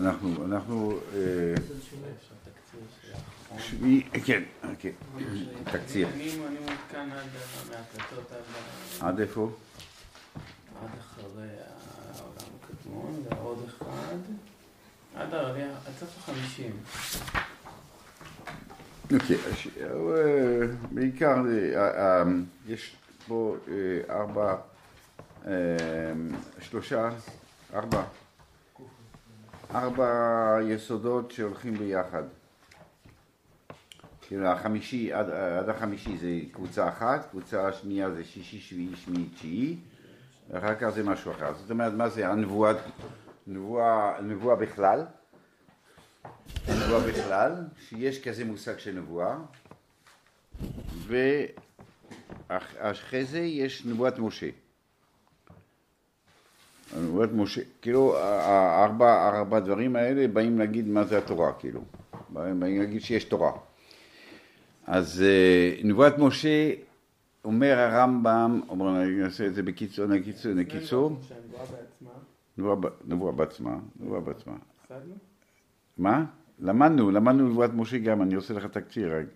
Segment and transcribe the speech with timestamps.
[0.00, 1.54] אנחנו, אנחנו, אה,
[4.24, 4.42] כן,
[4.78, 4.90] כן,
[5.64, 6.08] תקציר.
[6.08, 7.26] אני מעודכן עד
[7.70, 8.32] מהקלטות
[9.00, 9.20] עד...
[9.20, 9.50] איפה?
[10.82, 11.48] עד אחרי
[12.18, 14.16] העולם הקדמון, ועוד אחד,
[15.14, 16.72] עד העלייה, עד סוף החמישים.
[19.12, 19.36] אוקיי,
[19.80, 21.36] אה, בעיקר
[21.76, 22.22] אה,
[22.68, 22.96] יש
[23.28, 23.56] פה
[24.10, 24.56] ארבע,
[26.60, 27.08] שלושה,
[27.74, 28.02] ארבע,
[29.74, 32.22] ארבע יסודות שהולכים ביחד.
[34.22, 39.76] כאילו החמישי, עד, עד החמישי זה קבוצה אחת, קבוצה שנייה זה שישי, שביעי, שמיעי, תשיעי,
[40.50, 41.54] ואחר כך זה משהו אחר.
[41.54, 42.72] זאת אומרת, מה זה הנבואה,
[43.46, 45.06] נבואה, נבואה בכלל,
[46.68, 47.52] נבואה בכלל,
[47.88, 49.36] שיש כזה מושג של נבואה,
[52.48, 54.48] ואחרי זה יש נבואת משה.
[56.98, 58.16] נבואת משה, כאילו
[58.84, 61.80] ארבע, ארבע דברים האלה באים להגיד מה זה התורה, כאילו,
[62.28, 63.52] באים להגיד שיש תורה.
[64.86, 66.70] אז אה, נבואת משה,
[67.44, 71.16] אומר הרמב"ם, אומר, אני אעשה את זה בקיצור, נקיצור, נקיצור.
[73.06, 74.54] נבואה בעצמה, נבואה בעצמה.
[75.98, 76.24] מה?
[76.58, 79.26] למדנו, למדנו נבואת משה גם, אני עושה לך תקציר רק.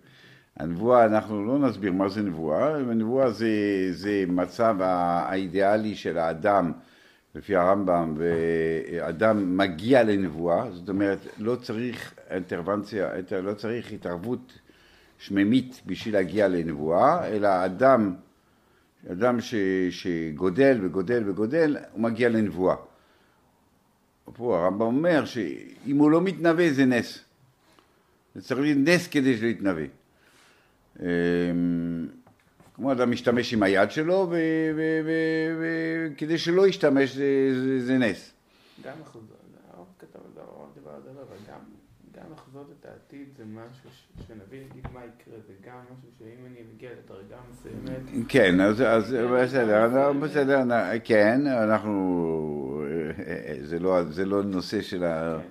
[0.57, 3.47] הנבואה, אנחנו לא נסביר מה זה נבואה, נבואה זה,
[3.91, 6.71] זה מצב האידיאלי של האדם,
[7.35, 13.09] לפי הרמב"ם, ואדם מגיע לנבואה, זאת אומרת, לא צריך אינטרוונציה,
[13.43, 14.59] לא צריך התערבות
[15.17, 18.15] שממית בשביל להגיע לנבואה, אלא אדם,
[19.11, 19.55] אדם ש,
[19.89, 22.75] שגודל וגודל וגודל, הוא מגיע לנבואה.
[24.33, 27.19] פה הרמב"ם אומר שאם הוא לא מתנבא זה נס.
[28.35, 29.81] זה צריך להיות נס כדי להתנבא.
[30.99, 31.05] אמ,
[32.75, 34.31] כמו אדם משתמש עם היד שלו,
[36.11, 38.33] וכדי שלא ישתמש זה, זה, זה נס.
[38.83, 39.37] גם אחוזות,
[39.73, 41.59] הרב כתב על זה, הרב דיבר על זה, אבל גם,
[42.11, 43.89] גם לחזות את העתיד זה משהו
[44.27, 48.27] שנביא להגיד מה יקרה, זה גם משהו שאם אני מגיע לדרגה מסוימת...
[48.29, 50.63] כן, אז, אז בסדר, בסדר,
[51.03, 52.83] כן, אנחנו,
[53.61, 55.39] זה לא, זה לא נושא של ה...
[55.41, 55.47] כן.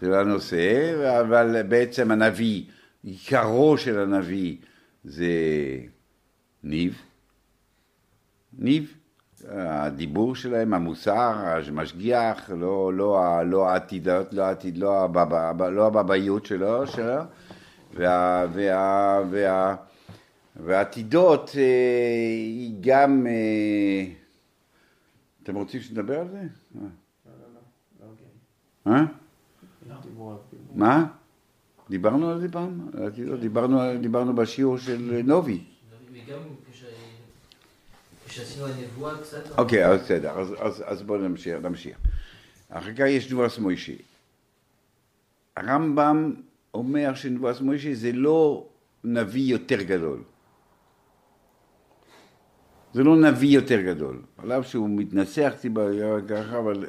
[0.00, 2.64] זה לא הנושא, אבל בעצם הנביא,
[3.02, 4.56] עיקרו של הנביא
[5.04, 5.26] זה
[6.64, 7.02] ניב,
[8.58, 8.94] ניב,
[9.48, 11.34] הדיבור שלהם, המוסר,
[11.68, 17.22] המשגיח, לא, לא, לא העתידות, לא העתיד, לא, הבבא, לא הבבאיות שלו, שלו
[17.94, 19.76] וה, וה, וה,
[20.56, 21.62] והעתידות אה,
[22.36, 23.26] היא גם...
[23.26, 24.12] אה,
[25.42, 26.42] אתם רוצים שנדבר על זה?
[26.74, 26.80] לא,
[27.26, 28.10] לא,
[28.86, 28.92] לא.
[28.92, 29.04] אה?
[30.74, 31.06] מה?
[31.90, 32.88] דיברנו על זה פעם?
[34.00, 35.64] דיברנו בשיעור של נובי.
[38.28, 39.58] כשעשינו הנבואה קצת...
[39.58, 40.38] אוקיי, אז בסדר,
[40.84, 41.20] אז בואו
[41.62, 41.98] נמשיך.
[42.68, 43.92] אחר כך יש נבואת מוישה.
[45.56, 46.34] הרמב"ם
[46.74, 48.66] אומר שנבואת מוישה זה לא
[49.04, 50.22] נביא יותר גדול.
[52.94, 55.54] זה לא נביא יותר גדול, על אף שהוא מתנסח
[56.28, 56.86] ככה, אבל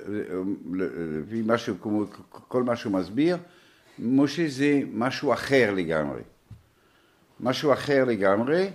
[0.72, 1.76] לפי משהו,
[2.30, 3.38] כל מה שהוא מסביר,
[4.00, 6.22] משה זה משהו אחר לגמרי.
[7.40, 8.70] משהו אחר לגמרי,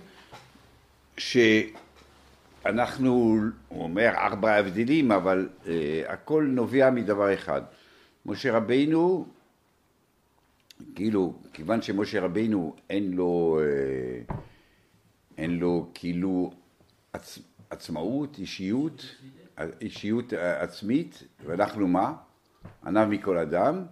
[1.17, 3.09] שאנחנו,
[3.67, 5.67] הוא אומר ארבע הבדלים, אבל uh,
[6.07, 7.61] הכל נובע מדבר אחד.
[8.25, 9.25] משה רבינו
[10.95, 14.35] כאילו, כיוון שמשה רבינו אין לו, אה,
[15.37, 16.51] אין לו כאילו
[17.13, 17.39] עצ,
[17.69, 19.05] עצמאות, אישיות,
[19.81, 22.13] אישיות עצמית, ואנחנו מה?
[22.85, 23.85] ענב מכל אדם,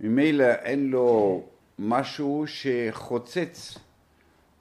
[0.00, 1.42] ממילא אין לו
[1.78, 3.78] משהו שחוצץ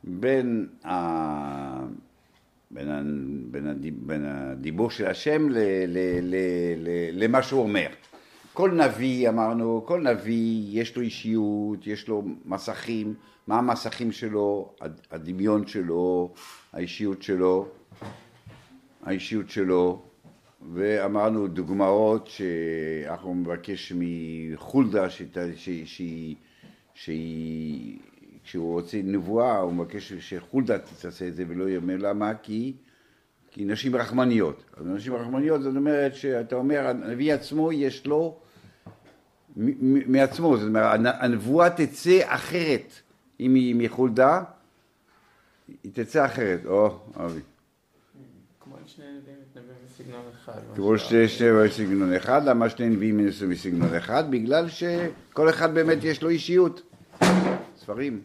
[0.04, 1.86] בין, ה...
[2.72, 3.02] בין, ה...
[3.52, 3.94] בין, הדיב...
[3.98, 5.58] בין הדיבור של השם ל...
[5.88, 5.98] ל...
[6.22, 6.36] ל...
[6.78, 6.90] ל...
[7.24, 7.88] למה שהוא אומר.
[8.54, 13.14] כל נביא, אמרנו, כל נביא יש לו אישיות, יש לו מסכים,
[13.48, 14.74] מה המסכים שלו,
[15.12, 16.34] הדמיון שלו,
[16.74, 17.68] האישיות שלו,
[19.04, 20.02] האישיות שלו,
[20.74, 25.09] ואמרנו דוגמאות שאנחנו מבקש מחולדה
[26.94, 27.97] שהיא,
[28.43, 32.73] כשהוא רוצה נבואה הוא מבקש שחולדה תעשה את זה ולא יאמר למה כי
[33.52, 34.64] כי נשים רחמניות.
[34.78, 38.38] אז נשים רחמניות זאת אומרת שאתה אומר הנביא עצמו יש לו
[40.08, 42.93] מעצמו, זאת אומרת הנבואה תצא אחרת
[43.40, 44.44] אם היא מחולדה,
[45.84, 47.40] היא תצא אחרת, או אבי.
[48.59, 49.37] כמו שני נביאים
[49.85, 50.61] בסגנון אחד.
[50.76, 54.32] כמו שני נביאים בסגנון אחד, למה שני נביאים מנסים בסגנון אחד?
[54.32, 56.82] בגלל שכל אחד באמת יש לו אישיות.
[57.82, 58.22] ספרים.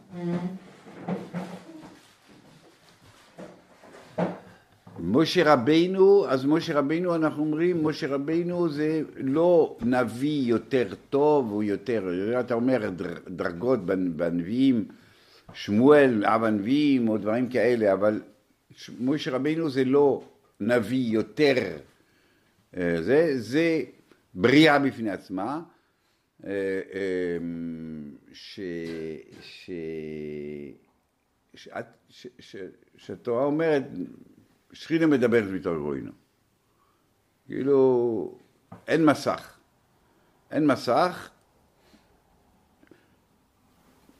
[5.00, 11.62] משה רבינו, אז משה רבינו, אנחנו אומרים, משה רבינו זה לא נביא יותר טוב, הוא
[11.62, 12.04] יותר,
[12.40, 14.84] אתה אומר דר- דרגות בנ- בנביאים,
[15.54, 18.20] שמואל, אב הנביאים או דברים כאלה, אבל
[19.00, 20.22] משה רבינו זה לא
[20.60, 21.76] נביא יותר,
[22.76, 23.80] אה, זה, זה
[24.34, 25.60] בריאה בפני עצמה,
[26.44, 26.50] אה,
[26.94, 27.36] אה,
[28.36, 28.60] ש...
[29.40, 29.70] ש...
[31.54, 32.56] שאת, ש, ש,
[32.96, 33.84] שהתורה אומרת,
[34.72, 36.12] שכינה מדברת מתוך גרוינו.
[37.46, 38.38] כאילו,
[38.88, 39.56] אין מסך.
[40.50, 41.30] אין מסך.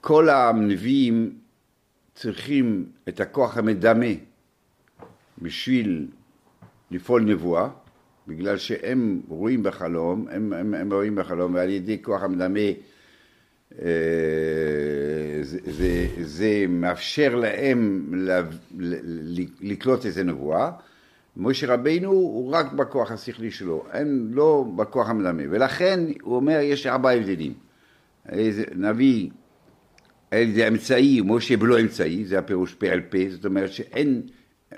[0.01, 1.39] כל הנביאים
[2.15, 4.07] צריכים את הכוח המדמה
[5.43, 6.09] בשביל
[6.91, 7.69] לפעול נבואה,
[8.29, 12.61] בגלל שהם רואים בחלום, הם, הם, הם רואים בחלום, ועל ידי כוח המדמה
[13.71, 18.13] זה, זה, זה מאפשר להם
[19.61, 20.71] לקלוט איזה נבואה.
[21.37, 26.87] משה רבינו הוא רק בכוח השכלי שלו, אין, לא בכוח המדמה, ולכן הוא אומר יש
[26.87, 27.55] ארבעה הבדלים.
[28.75, 29.31] נביא
[30.33, 34.23] איזה אמצעי, משה בלא אמצעי, זה הפירוש פה על פה, זאת אומרת שאין,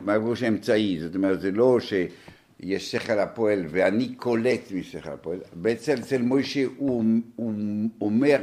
[0.00, 5.92] מה הפירוש אמצעי, זאת אומרת זה לא שיש שכל הפועל ואני קולט משכל הפועל, בעצם
[5.92, 7.04] אצל משה הוא,
[7.36, 7.52] הוא
[8.00, 8.36] אומר,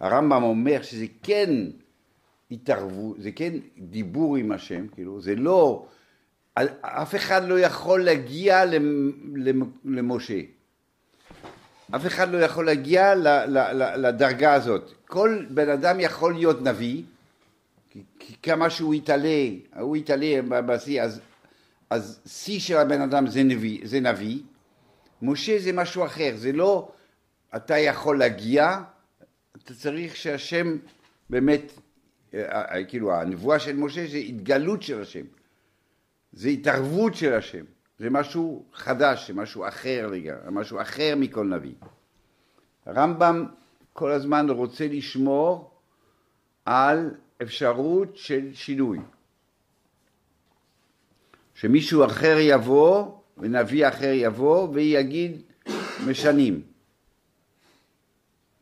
[0.00, 1.50] הרמב"ם אומר שזה כן
[2.50, 5.86] התערבות, זה כן דיבור עם השם, כאילו, זה לא,
[6.80, 10.40] אף אחד לא יכול להגיע למ- למ- למשה.
[11.96, 13.14] אף אחד לא יכול להגיע
[13.96, 14.92] לדרגה הזאת.
[15.06, 17.02] כל בן אדם יכול להיות נביא,
[18.18, 19.48] כי כמה שהוא יתעלה,
[19.80, 21.20] הוא יתעלה בשיא, אז,
[21.90, 24.38] אז שיא של הבן אדם זה נביא, זה נביא.
[25.22, 26.88] משה זה משהו אחר, זה לא
[27.56, 28.78] אתה יכול להגיע,
[29.56, 30.76] אתה צריך שהשם
[31.30, 31.72] באמת,
[32.34, 35.24] אה, אה, כאילו הנבואה של משה זה התגלות של השם,
[36.32, 37.64] זה התערבות של השם,
[37.98, 41.74] זה משהו חדש, זה משהו אחר לגמרי, משהו אחר מכל נביא.
[42.86, 43.46] הרמב"ם
[43.92, 45.70] כל הזמן רוצה לשמור
[46.64, 48.98] על אפשרות של שינוי.
[51.54, 55.42] שמישהו אחר יבוא, ונביא אחר יבוא, ויגיד
[56.06, 56.69] משנים.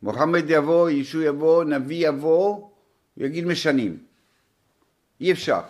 [0.03, 2.69] מוחמד יבוא, ישו יבוא, נביא יבוא,
[3.17, 3.97] יגיד משנים.
[5.21, 5.61] אי אפשר.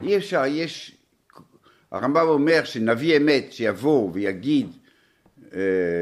[0.00, 0.96] אי אפשר, יש...
[1.90, 4.70] הרמב"ם אומר שנביא אמת שיבוא ויגיד,
[5.54, 5.60] אה,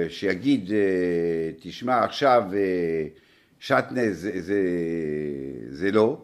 [0.08, 3.06] שיגיד, אה, תשמע עכשיו אה,
[3.58, 4.62] שטנז זה, זה,
[5.68, 6.22] זה לא,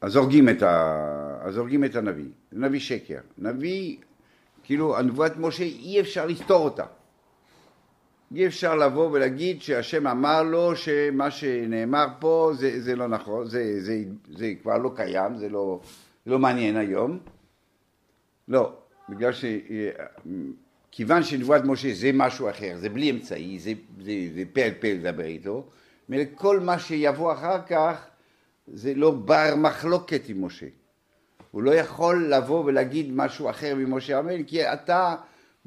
[0.00, 1.38] אז הורגים את, ה...
[1.86, 2.28] את הנביא.
[2.52, 3.18] זה נביא שקר.
[3.38, 3.96] נביא,
[4.64, 6.84] כאילו, הנבואת משה, אי אפשר לסתור אותה.
[8.34, 13.84] אי אפשר לבוא ולהגיד שהשם אמר לו שמה שנאמר פה זה, זה לא נכון, זה,
[13.84, 14.04] זה,
[14.36, 15.80] זה כבר לא קיים, זה לא,
[16.26, 17.18] לא מעניין היום.
[18.48, 18.72] לא,
[19.08, 19.44] בגלל ש...
[20.96, 24.88] כיוון שנבואת משה זה משהו אחר, זה בלי אמצעי, זה, זה, זה פה על פה
[24.88, 25.66] לדבר איתו,
[26.34, 28.06] כל מה שיבוא אחר כך
[28.66, 30.66] זה לא בר מחלוקת עם משה.
[31.50, 35.16] הוא לא יכול לבוא ולהגיד משהו אחר ממשה רבנו, כי אתה,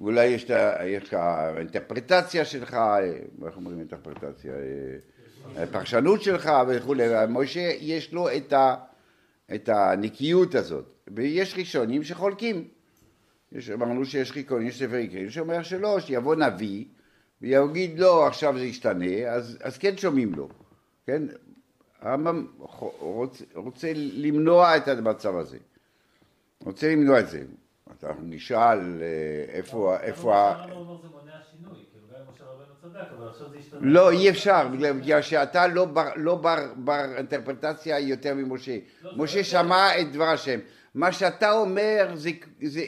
[0.02, 0.52] אולי יש
[1.04, 1.18] לך
[1.58, 2.78] אינטרפרטציה שלך,
[3.46, 4.54] איך אומרים אינטרפרטציה?
[5.72, 8.76] פרשנות שלך וכולי, משה יש לו את, ה,
[9.56, 10.86] את הנקיות הזאת,
[11.16, 12.68] ויש ראשונים שחולקים.
[13.52, 16.86] יש, אמרנו שיש חיקון, יש ספר יקרים שאומר שלא, שיבוא נביא
[17.42, 20.50] ויגיד לא, עכשיו זה ישתנה, אז, אז כן שומעים לו,
[21.06, 21.24] כן?
[22.02, 22.48] הרמב"ם
[23.00, 25.58] רוצה, רוצה למנוע את המצב הזה,
[26.64, 27.44] רוצה למנוע את זה.
[28.04, 29.02] אנחנו נשאל
[29.50, 30.50] איפה, איפה...
[30.50, 32.00] הרמב"ם אומר זה מונע שינוי, כאילו.
[33.82, 34.68] לא, אי אפשר,
[35.02, 36.36] בגלל שאתה לא בר, לא
[36.76, 38.78] בר, אינטרפרטציה יותר ממשה.
[39.16, 40.60] משה שמע את דבר השם.
[40.96, 42.12] מה שאתה אומר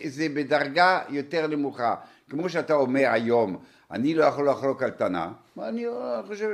[0.05, 1.95] זה, בדרגה יותר נמוכה.
[2.29, 3.57] כמו שאתה אומר היום,
[3.91, 5.27] אני לא יכול לחלוק על תנא,
[5.59, 5.85] אני
[6.27, 6.49] חושב,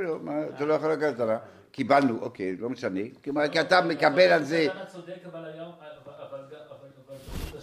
[0.56, 1.36] אתה לא יכול לחלוק על תנא,
[1.70, 3.00] קיבלנו, אוקיי, לא משנה,
[3.52, 4.66] כי אתה מקבל על זה...
[4.66, 5.72] אתה צודק, אבל היום,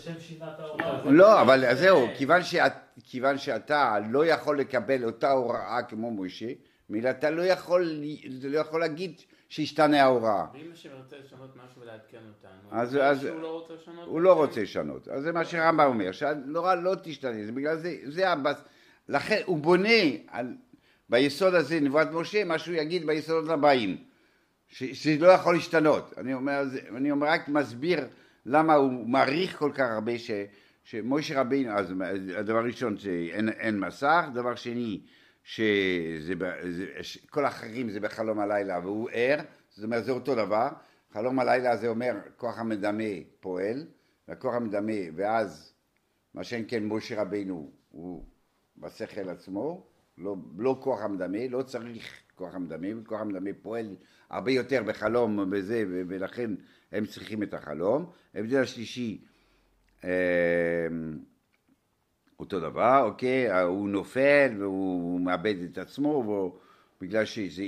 [0.07, 1.11] השם שינה את ההוראה.
[1.11, 6.47] לא, אבל זהו, כיוון, שאת, כיוון שאתה לא יכול לקבל אותה הוראה כמו משה,
[6.89, 8.03] מילה אתה לא יכול,
[8.39, 10.45] אתה לא יכול להגיד שהשתנה ההוראה.
[10.53, 14.07] ואם השם ירצה לשנות משהו ולעדכן אותנו, אז- זה אז- שהוא לא רוצה לשנות?
[14.07, 15.07] הוא לא רוצה לשנות.
[15.07, 18.61] אז זה מה שהרמב"ם אומר, שהלא לא תשתנה, זה בגלל זה, זה הבס...
[19.09, 19.89] לכן הוא בונה
[20.27, 20.53] על,
[21.09, 23.97] ביסוד הזה, נבואת משה, מה שהוא יגיד ביסודות הבאים,
[24.67, 26.13] שזה לא יכול להשתנות.
[26.17, 26.63] אני אומר,
[26.95, 27.99] אני אומר, רק מסביר
[28.45, 30.31] למה הוא מעריך כל כך הרבה ש,
[30.83, 31.93] שמשה רבינו, אז
[32.37, 35.01] הדבר הראשון שאין אין מסך, דבר שני,
[35.43, 36.85] שזה, ב- זה,
[37.29, 40.69] כל האחרים זה בחלום הלילה והוא ער, זאת אומרת זה אותו דבר,
[41.13, 43.03] חלום הלילה זה אומר כוח המדמה
[43.39, 43.87] פועל,
[44.27, 45.73] והכוח המדמה, ואז
[46.33, 48.25] מה שאין כן משה רבינו הוא
[48.77, 49.87] בשכל עצמו,
[50.17, 53.95] לא, לא כוח המדמה, לא צריך כוח המדמה, כוח המדמה פועל
[54.29, 56.51] הרבה יותר בחלום וזה, ולכן
[56.95, 58.05] הם צריכים את החלום.
[58.33, 59.21] ההבדל השלישי,
[60.03, 60.09] אה,
[62.39, 66.51] אותו דבר, אוקיי, הוא נופל והוא מאבד את עצמו, והוא,
[67.01, 67.63] בגלל שזו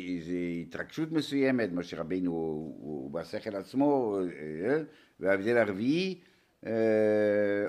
[0.61, 4.81] התרגשות מסוימת, משה רבינו הוא, הוא בשכל עצמו, אה,
[5.19, 6.21] וההבדל הרביעי,
[6.65, 6.71] אה,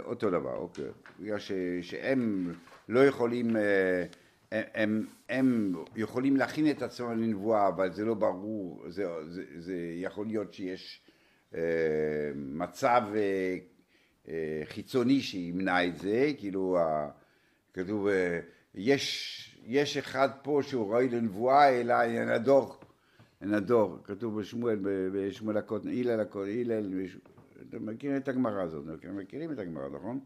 [0.04, 0.84] אותו דבר, אוקיי,
[1.20, 2.52] בגלל ש, שהם
[2.88, 4.04] לא יכולים, אה,
[4.52, 9.74] הם, הם, הם יכולים להכין את עצמם לנבואה, אבל זה לא ברור, זה, זה, זה
[9.94, 11.07] יכול להיות שיש
[12.36, 13.56] מצב אה,
[14.28, 16.78] אה, חיצוני שימנע את זה, כאילו,
[17.74, 18.40] כתוב, אה,
[18.74, 22.02] יש, יש אחד פה שהוא ראוי לנבואה, אלא
[23.40, 24.78] אין הדור, כתוב בשמואל,
[25.12, 27.06] בשמואל הקוטן, הלל הקוטן, הלל,
[27.68, 30.20] אתם מכירים את הגמרא הזאת, אתם מכירים את הגמרא, נכון?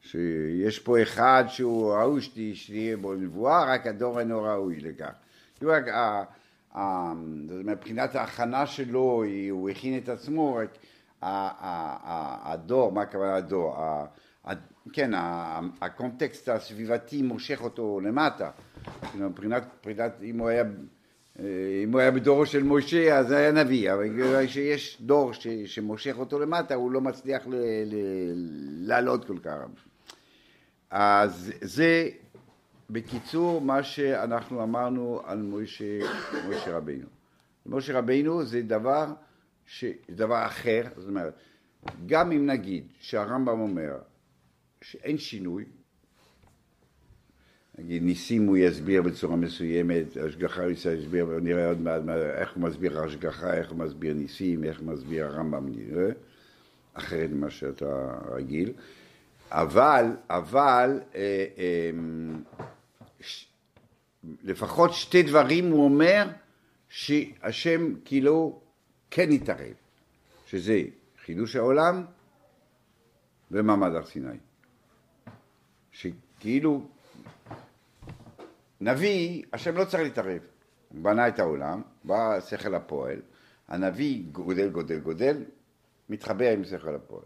[0.00, 5.12] שיש פה אחד שהוא ראוי שתה- שתהיה בו נבואה, רק הדור אינו ראוי לכך.
[6.74, 10.78] אומרת, מבחינת ההכנה שלו, הוא הכין את עצמו, רק
[11.22, 13.76] הדור, מה הכוונה הדור?
[14.92, 15.10] כן,
[15.80, 18.50] הקונטקסט הסביבתי מושך אותו למטה.
[19.10, 20.64] כאילו, מבחינת, אם הוא היה
[21.84, 26.14] אם הוא היה בדורו של משה אז היה נביא, אבל בגלל שיש דור ש, שמושך
[26.18, 27.42] אותו למטה הוא לא מצליח
[28.80, 29.56] לעלות כל כך.
[30.90, 32.08] אז זה
[32.92, 35.98] בקיצור מה שאנחנו אמרנו על משה,
[36.48, 37.06] משה רבינו.
[37.66, 39.06] משה רבינו זה דבר,
[39.66, 41.34] ש, דבר אחר, זאת אומרת,
[42.06, 43.98] גם אם נגיד שהרמב"ם אומר
[44.82, 45.64] שאין שינוי,
[47.78, 52.02] נגיד ניסים הוא יסביר בצורה מסוימת, השגחה הוא יסביר, נראה עוד מעט
[52.38, 56.08] איך הוא מסביר השגחה, איך הוא מסביר ניסים, איך מסביר הרמב"ם, נראה,
[56.94, 58.72] אחרת ממה שאתה רגיל,
[59.50, 61.90] אבל, אבל, אה, אה,
[63.22, 63.46] ש-
[64.42, 66.28] לפחות שתי דברים הוא אומר
[66.88, 68.60] שהשם כאילו
[69.10, 69.74] כן יתערב,
[70.46, 70.82] שזה
[71.24, 72.04] חידוש העולם
[73.50, 74.36] ומעמד הר סיני.
[75.92, 76.86] שכאילו
[78.80, 80.40] נביא, השם לא צריך להתערב.
[80.88, 83.20] הוא בנה את העולם, בא שכל הפועל,
[83.68, 85.44] הנביא גודל, גודל, גודל,
[86.08, 87.24] מתחבר עם שכל הפועל.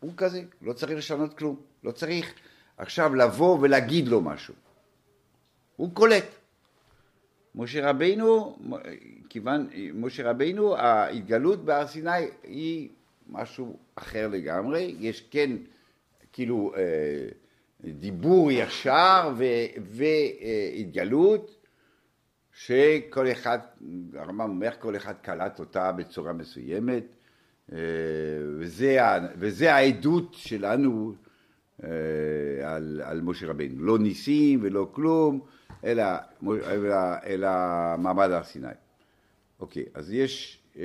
[0.00, 2.34] הוא כזה, לא צריך לשנות כלום, לא צריך
[2.76, 4.54] עכשיו לבוא ולהגיד לו משהו.
[5.82, 6.24] הוא קולט.
[7.54, 8.58] משה רבינו,
[9.28, 12.10] כיוון, משה רבינו, ההתגלות בהר סיני
[12.42, 12.88] היא
[13.30, 15.50] משהו אחר לגמרי, יש כן
[16.32, 17.28] כאילו אה,
[17.92, 21.66] דיבור ישר ו- והתגלות
[22.52, 23.58] שכל אחד,
[24.14, 27.04] הרמב"ם אומר, כל אחד קלט אותה בצורה מסוימת.
[27.72, 27.78] אה,
[28.58, 28.98] וזה,
[29.36, 31.14] וזה העדות שלנו
[31.84, 31.88] אה,
[32.64, 35.40] על, על משה רבינו, לא ניסים ולא כלום,
[35.84, 36.04] אלא,
[36.48, 37.48] אלא, אלא
[37.98, 38.68] מעמד הר סיני.
[39.60, 40.82] אוקיי, אז יש, אה,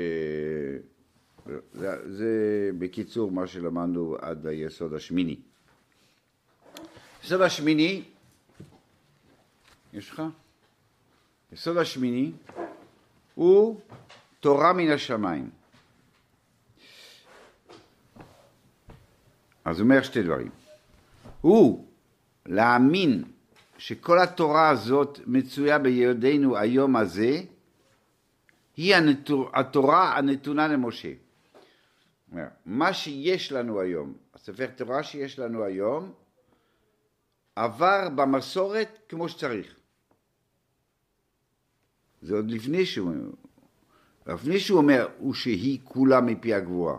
[1.74, 2.32] זה, זה
[2.80, 5.40] בקיצור מה שלמדנו עד היסוד השמיני.
[7.24, 8.04] היסוד השמיני,
[9.94, 10.24] יש לך?
[11.52, 12.32] היסוד השמיני
[13.36, 13.80] הוא
[14.40, 15.50] תורה מן השמיים.
[19.66, 20.50] אז הוא אומר שתי דברים.
[21.42, 21.88] הוא
[22.46, 23.24] להאמין
[23.78, 27.42] שכל התורה הזאת מצויה בידינו היום הזה,
[28.78, 31.14] היא הנטור, התורה הנתונה למשה.
[32.66, 36.14] מה שיש לנו היום, הספר תורה שיש לנו היום,
[37.56, 39.76] עבר במסורת כמו שצריך.
[42.22, 43.14] זה עוד לפני שהוא,
[44.28, 46.98] לפני שהוא אומר, הוא שהיא כולה מפי הגבוהה.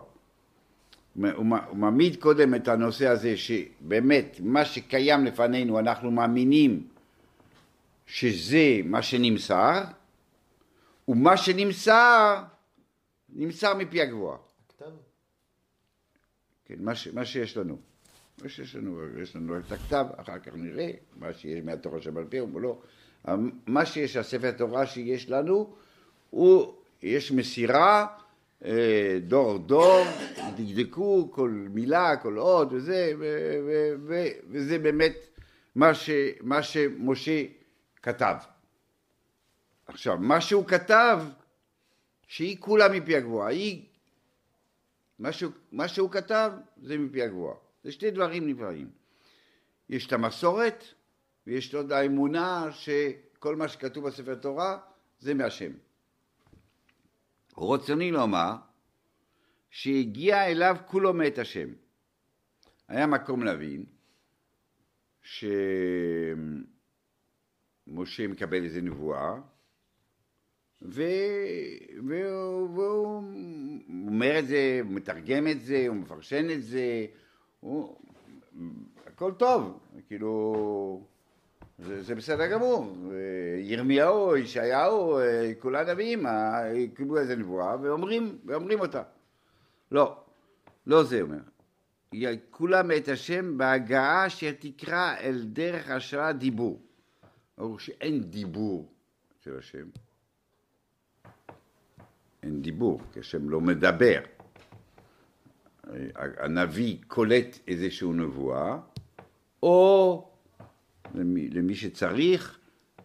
[1.35, 6.87] הוא מעמיד קודם את הנושא הזה שבאמת מה שקיים לפנינו אנחנו מאמינים
[8.05, 9.83] שזה מה שנמסר
[11.07, 12.43] ומה שנמסר
[13.29, 14.37] נמסר מפי הגבוהה.
[14.67, 14.91] הכתב?
[16.65, 17.77] כן, מה, ש, מה שיש לנו.
[18.41, 22.39] מה שיש לנו, יש לנו את הכתב, אחר כך נראה מה שיש מהתורה שבעל פה
[22.39, 22.81] או לא.
[23.67, 25.73] מה שיש, הספר תורה שיש לנו,
[26.29, 26.73] הוא,
[27.03, 28.07] יש מסירה
[29.21, 30.05] דור דור,
[30.55, 35.15] דקדקו כל מילה, כל אות וזה, ו, ו, ו, וזה באמת
[35.75, 36.09] מה, ש,
[36.41, 37.43] מה שמשה
[38.03, 38.35] כתב.
[39.87, 41.23] עכשיו, מה שהוא כתב,
[42.27, 43.85] שהיא כולה מפי הגבוהה, היא,
[45.19, 46.51] מה שהוא, מה שהוא כתב
[46.81, 47.55] זה מפי הגבוהה.
[47.83, 48.89] זה שתי דברים נפרדים.
[49.89, 50.83] יש את המסורת
[51.47, 54.77] ויש את האמונה שכל מה שכתוב בספר תורה
[55.19, 55.71] זה מהשם.
[57.59, 58.55] רצוני לומר
[59.69, 61.69] שהגיע אליו כולו מאת השם.
[62.87, 63.85] היה מקום להבין
[65.21, 65.47] שמשה
[68.27, 69.35] מקבל איזה נבואה,
[70.81, 71.03] ו...
[72.07, 73.23] והוא, והוא
[73.89, 77.05] אומר את זה, הוא מתרגם את זה, הוא מפרשן את זה,
[77.59, 77.99] הוא...
[79.05, 81.07] הכל טוב, כאילו,
[81.83, 82.95] זה, זה בסדר גמור.
[83.59, 85.19] ירמיהו, ישעיהו,
[85.59, 86.25] כל הנביאים
[86.95, 89.03] קיבלו איזה נבואה ואומרים, ואומרים אותה.
[89.91, 90.23] לא,
[90.87, 91.39] לא זה אומר.
[92.51, 96.81] כולם את השם בהגעה אשר תקרא אל דרך השראה דיבור.
[97.57, 98.93] ברור שאין דיבור
[99.43, 99.85] של השם.
[102.43, 104.19] אין דיבור, כי השם לא מדבר.
[106.13, 108.77] הנביא קולט איזושהי נבואה,
[109.63, 110.28] או
[111.15, 112.59] למי, למי שצריך,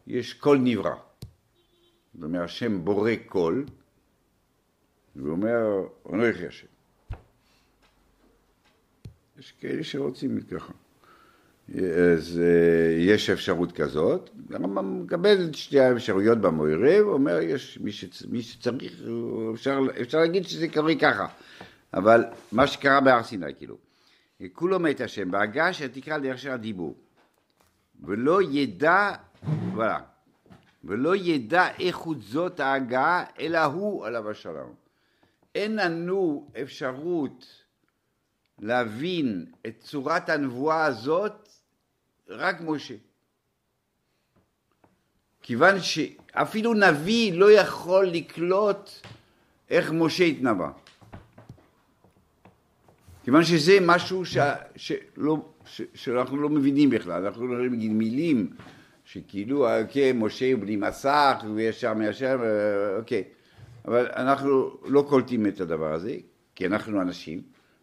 [0.07, 0.95] יש קול נברא.
[2.15, 3.65] זאת אומרת, השם בורא קול,
[5.17, 5.61] והוא אומר,
[6.13, 6.67] אנוכי השם.
[9.39, 10.73] יש כאלה שרוצים ככה.
[11.69, 18.23] אז uh, יש אפשרות כזאת, הרמב"ם מקבל את שתי האפשרויות במוירה, ואומר, יש מי, שצ,
[18.23, 19.03] מי שצריך,
[19.55, 21.27] אפשר, אפשר להגיד שזה קורה ככה,
[21.95, 23.77] אבל מה שקרה בהר סיני, כאילו,
[24.53, 26.95] כולו מת השם, בהגה שתקרא דרך של הדיבור,
[28.07, 29.13] ולא ידע,
[29.73, 30.01] וואלה,
[30.85, 34.75] ולא ידע איכות זאת ההגעה, אלא הוא עליו השלום.
[35.55, 37.65] אין לנו אפשרות
[38.59, 41.49] להבין את צורת הנבואה הזאת
[42.29, 42.95] רק משה.
[45.43, 48.91] כיוון שאפילו נביא לא יכול לקלוט
[49.71, 50.71] איך משה התנבא.
[53.25, 54.37] כיוון שזה משהו ש...
[54.77, 55.83] שלא, ש...
[55.95, 58.51] שאנחנו לא מבינים בכלל, אנחנו לא מבינים מילים
[59.05, 62.39] שכאילו, אוקיי, משה הוא בלי מסך, שם ישר,
[62.99, 63.25] אוקיי.
[63.85, 66.17] אבל אנחנו לא קולטים את הדבר הזה,
[66.55, 67.43] כי אנחנו אנשים,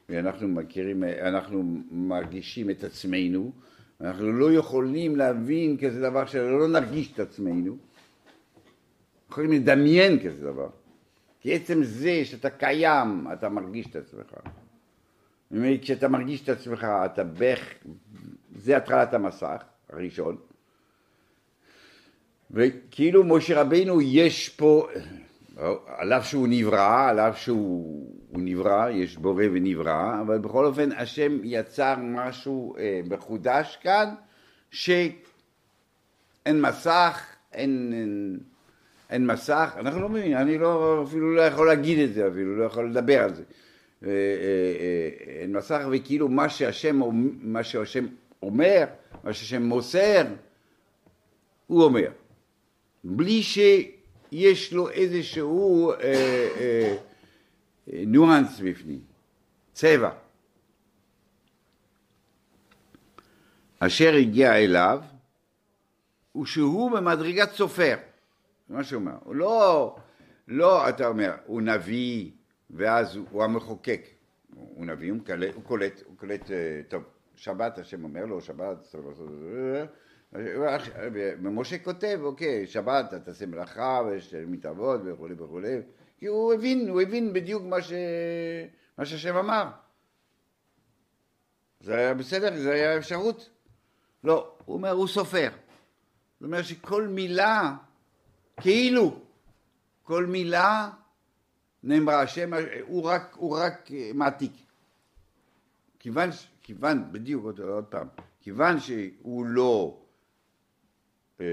[0.09, 3.51] ואנחנו מכירים, אנחנו מרגישים את עצמנו,
[4.01, 7.77] אנחנו לא יכולים להבין כזה דבר שלא נרגיש את עצמנו,
[9.29, 10.69] יכולים לדמיין כזה דבר.
[11.39, 14.33] כי עצם זה שאתה קיים, אתה מרגיש את עצמך.
[15.81, 17.73] כשאתה מרגיש את עצמך, אתה בערך,
[18.55, 20.37] זה התחלת המסך הראשון.
[22.51, 24.87] וכאילו משה רבינו יש פה,
[25.87, 31.37] על אף שהוא נברא, על אף שהוא נברא, יש בורא ונברא, אבל בכל אופן השם
[31.43, 34.13] יצר משהו אה, מחודש כאן,
[34.71, 35.21] שאין
[36.47, 38.39] מסך, אין, אין,
[39.09, 42.63] אין מסך, אנחנו לא מבינים, אני לא, אפילו לא יכול להגיד את זה אפילו, לא
[42.63, 43.43] יכול לדבר על זה.
[45.47, 46.99] מסך וכאילו מה שהשם,
[47.41, 48.05] מה שהשם
[48.41, 48.85] אומר,
[49.23, 50.23] מה שהשם מוסר,
[51.67, 52.11] הוא אומר.
[53.03, 55.97] בלי שיש לו איזשהו אה,
[56.59, 56.95] אה,
[57.87, 59.01] ניואנס בפנים,
[59.73, 60.11] צבע.
[63.79, 65.01] אשר הגיע אליו,
[66.31, 67.95] הוא שהוא במדרגת סופר.
[68.69, 69.15] מה שהוא אומר.
[69.23, 69.95] הוא לא,
[70.47, 72.31] לא, אתה אומר, הוא נביא,
[72.73, 74.01] ואז הוא, המחוקק.
[74.55, 76.51] הוא נביא, הוא קולט, הוא קולט, הוא קולט,
[76.87, 77.03] טוב,
[77.35, 78.95] שבת, השם אומר לו, שבת,
[81.43, 85.77] ומשה כותב, אוקיי, שבת, אתה תעשה מלאכה, ויש מתאבות וכולי וכולי,
[86.17, 87.93] כי הוא הבין, הוא הבין בדיוק מה, ש...
[88.97, 89.69] מה שהשם אמר.
[91.79, 93.49] זה היה בסדר, זה היה אפשרות.
[94.23, 95.49] לא, הוא אומר, הוא סופר.
[96.33, 97.75] זאת אומרת שכל מילה,
[98.57, 99.19] כאילו,
[100.03, 100.89] כל מילה
[101.83, 104.53] נאמרה השם, הוא רק, הוא רק מעתיק.
[105.99, 106.29] כיוון,
[106.61, 108.07] כיוון, בדיוק עוד, עוד פעם,
[108.41, 110.01] כיוון שהוא לא
[111.41, 111.45] אה,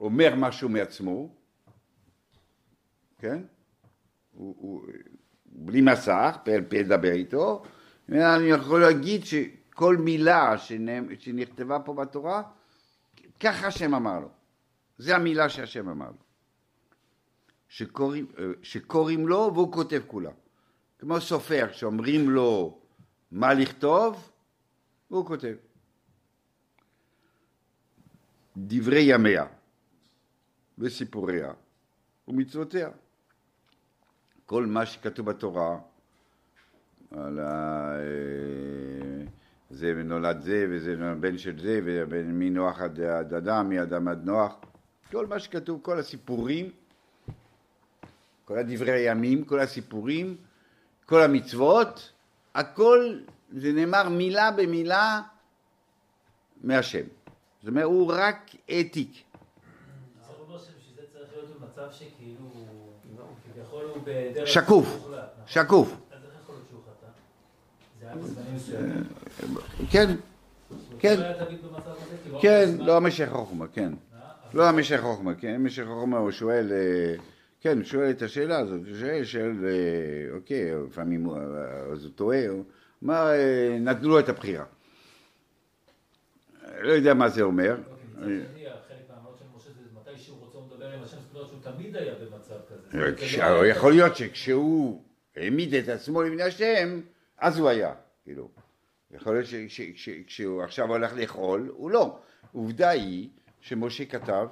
[0.00, 1.34] אומר משהו מעצמו,
[3.18, 3.42] כן?
[4.32, 4.82] הוא, הוא
[5.46, 7.62] בלי מסך, פה אל לדבר איתו,
[8.08, 10.58] אני יכול להגיד שכל מילה
[11.18, 12.42] שנכתבה פה בתורה,
[13.40, 14.28] ככה השם אמר לו.
[14.98, 16.27] זה המילה שהשם אמר לו.
[17.68, 18.26] שקוראים,
[18.62, 20.30] שקוראים לו והוא כותב כולה.
[20.98, 22.78] כמו סופר שאומרים לו
[23.32, 24.30] מה לכתוב,
[25.10, 25.54] והוא כותב.
[28.56, 29.46] דברי ימיה
[30.78, 31.52] וסיפוריה
[32.28, 32.88] ומצוותיה.
[34.46, 35.78] כל מה שכתוב בתורה,
[37.10, 37.92] על ה...
[39.70, 44.54] זה נולד זה, וזה בן של זה, ומנוח עד, עד אדם, מאדם עד נוח,
[45.10, 46.70] כל מה שכתוב, כל הסיפורים,
[48.48, 50.36] כל הדברי הימים, כל הסיפורים,
[51.06, 52.12] כל המצוות,
[52.54, 53.18] הכל
[53.56, 55.20] זה נאמר מילה במילה
[56.64, 57.04] מהשם.
[57.62, 59.10] זאת אומרת, הוא רק העתיק.
[64.04, 64.48] בדרך...
[64.48, 65.08] שקוף,
[65.46, 65.96] שקוף.
[68.00, 69.04] שהיה בזמנים מסוימים.
[69.90, 70.14] כן,
[70.98, 71.20] כן.
[72.32, 73.92] לא כן, לא המשך חוכמה, כן.
[74.14, 74.20] אה,
[74.52, 77.14] לא המשך חוכמה, כן, המשך חוכמה הוא שואל, אה,
[77.60, 81.40] כן, שואל את השאלה הזאת, שואל, שואל, אה, אוקיי, לפעמים הוא, אה,
[81.92, 82.38] אז הוא טועה,
[83.04, 84.64] אמר, אה, נתנו לו את הבחירה.
[86.80, 87.76] לא יודע מה זה אומר.
[92.94, 95.02] אוקיי, יכול להיות שכשהוא
[95.36, 97.00] העמיד את עצמו לפני השם,
[97.38, 97.94] אז הוא היה,
[98.24, 98.48] כאילו.
[99.10, 102.18] יכול להיות שכשהוא עכשיו הולך לאכול, הוא לא.
[102.52, 103.28] עובדה היא
[103.60, 104.48] שמשה כתב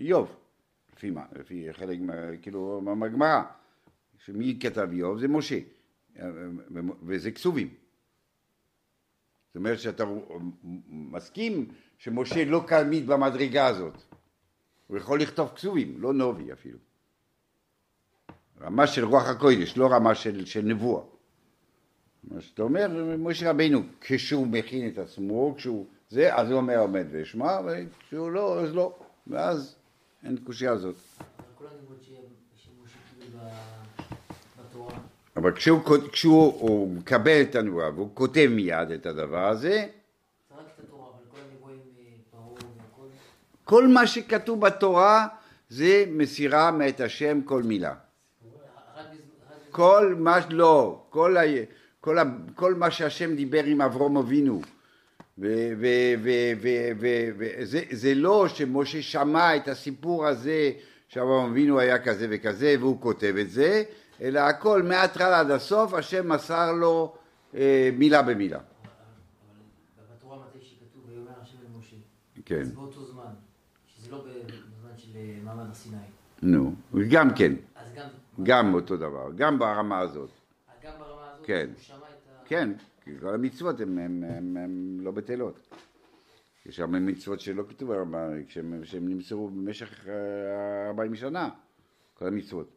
[0.00, 0.36] איוב,
[0.96, 1.24] לפי מה?
[1.38, 1.98] לפי חלק,
[2.42, 3.42] כאילו, מהגמרא.
[4.18, 5.18] שמי כתב איוב?
[5.18, 5.58] זה משה.
[7.02, 7.74] וזה כתובים.
[9.46, 10.04] זאת אומרת שאתה
[10.88, 13.94] מסכים שמשה לא תלמיד במדרגה הזאת.
[14.86, 16.78] הוא יכול לכתוב כתובים, לא נובי אפילו.
[18.60, 21.02] רמה של רוח הקודש, לא רמה של, של נבואה.
[22.24, 27.06] מה שאתה אומר, משה רבינו, כשהוא מכין את עצמו, כשהוא זה, אז הוא אומר עומד
[27.12, 28.98] ואשמע, וכשהוא לא, אז לא.
[29.26, 29.76] ואז
[30.26, 30.94] אין קושייה הזאת.
[35.36, 35.80] אבל כשהוא,
[36.12, 39.86] כשהוא הוא מקבל את הנבואה והוא כותב מיד את הדבר הזה,
[40.48, 40.80] את
[43.64, 45.26] כל מה שכתוב בתורה
[45.68, 47.94] זה מסירה מאת השם כל מילה.
[49.70, 51.42] כל מה, לא, כל, ה,
[52.00, 52.22] כל, ה,
[52.54, 54.60] כל מה שהשם דיבר עם אברום אבינו,
[56.98, 60.72] וזה זה לא שמשה שמע את הסיפור הזה
[61.08, 63.82] שאברום אבינו היה כזה וכזה והוא כותב את זה,
[64.20, 67.14] אלא הכל מההתחלה עד הסוף השם מסר לו
[67.54, 68.58] אה, מילה במילה.
[72.44, 73.22] כן, אז באותו זמן,
[73.86, 75.96] שזה לא בזמן של אה, מעמד הר סיני,
[76.42, 76.74] נו,
[77.10, 78.08] גם כן, אז גם,
[78.42, 80.30] גם אותו דבר, גם ברמה הזאת,
[80.84, 81.68] גם ברמה הזאת, כן.
[81.76, 82.48] שהוא שמע את ה...
[82.48, 82.72] כן,
[83.06, 85.68] כי כל המצוות הן לא בטלות.
[86.66, 91.50] יש הרבה מצוות שלא כתוב הרבה, שהם נמסרו במשך אה, 40 שנה,
[92.14, 92.68] כל המצוות.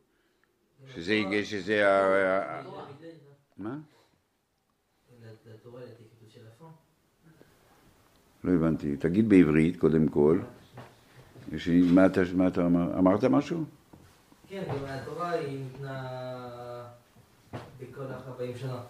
[0.87, 1.13] שזה,
[1.43, 2.61] שזה, ה-.
[3.57, 3.77] מה?
[8.43, 8.97] לא הבנתי.
[8.97, 10.39] תגיד בעברית קודם כל.
[11.93, 12.65] מה אתה?
[12.97, 13.63] אמרת משהו?
[14.47, 16.87] כן, התורה היא ניתנה
[17.79, 18.81] בכל ה-40 שנה.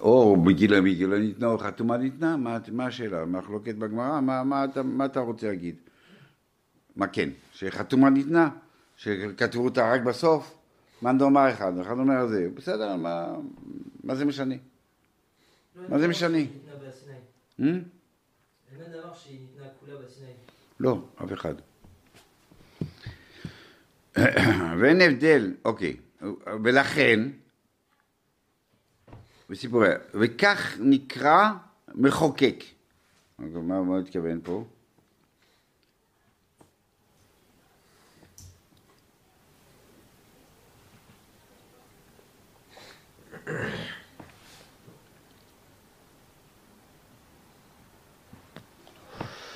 [0.00, 2.36] או בגיל בגיל ניתנה או חתומה ניתנה?
[2.36, 3.24] מה, מה השאלה?
[3.24, 4.20] מחלוקת בגמרא?
[4.20, 5.74] מה, מה, אתה, מה אתה רוצה להגיד?
[6.96, 7.28] מה כן?
[7.52, 8.50] שחתומה ניתנה?
[8.96, 10.56] שכתבו אותה רק בסוף?
[11.02, 13.34] מאן דאמר אחד, אחד אומר זה, בסדר, מה,
[14.04, 14.54] מה זה משנה?
[15.76, 16.38] לא, מה זה משנה?
[17.60, 17.64] Hmm?
[20.80, 21.54] לא, אף אחד.
[24.80, 25.96] ואין הבדל, אוקיי,
[26.64, 27.20] ולכן,
[29.50, 31.50] וסיפורי, וכך נקרא
[31.94, 32.64] מחוקק.
[33.38, 34.64] מה הוא מתכוון פה?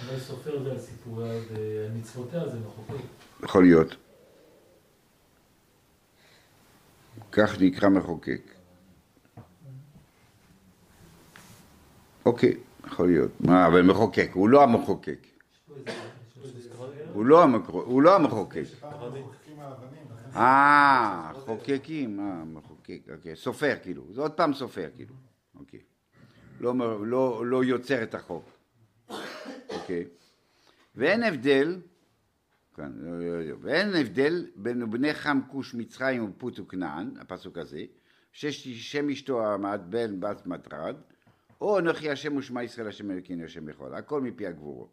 [0.08, 3.04] אולי סופר זה על סיפוריה ועל מצוותיה זה מחוקק.
[3.42, 3.96] יכול להיות.
[7.32, 8.54] כך נקרא מחוקק.
[12.26, 12.56] אוקיי,
[12.86, 13.30] יכול להיות.
[13.40, 15.26] מה, אבל מחוקק, הוא לא המחוקק.
[17.16, 18.64] לא, הוא לא המחוקק.
[20.36, 25.14] אה, חוקקים, אה, מחוקק, אוקיי, סופר כאילו, זה עוד פעם סופר כאילו,
[25.54, 25.80] אוקיי.
[26.60, 26.74] לא,
[27.06, 28.50] לא, לא יוצר את החוק,
[29.68, 30.04] אוקיי.
[30.94, 31.80] ואין הבדל,
[32.74, 37.84] כאן, לא, לא, לא, ואין הבדל בין בני חם כוש מצרים ופוט וכנען, הפסוק הזה,
[38.32, 40.96] שיש שם אשתו עמד בן בת מטרד,
[41.64, 44.88] או אנוכי השם ושמע ישראל השם אלוקינו השם יכול, הכל מפי הגבורו.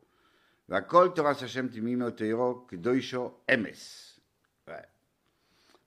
[0.69, 4.07] והכל תורס השם תמימו תירו קדושו אמס.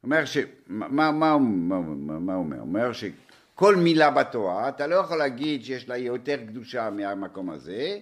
[0.03, 0.39] אומר ש...
[0.67, 2.57] מה, מה, מה, מה, הוא אומר?
[2.57, 7.99] הוא אומר שכל מילה בתורה, אתה לא יכול להגיד שיש לה יותר קדושה מהמקום הזה,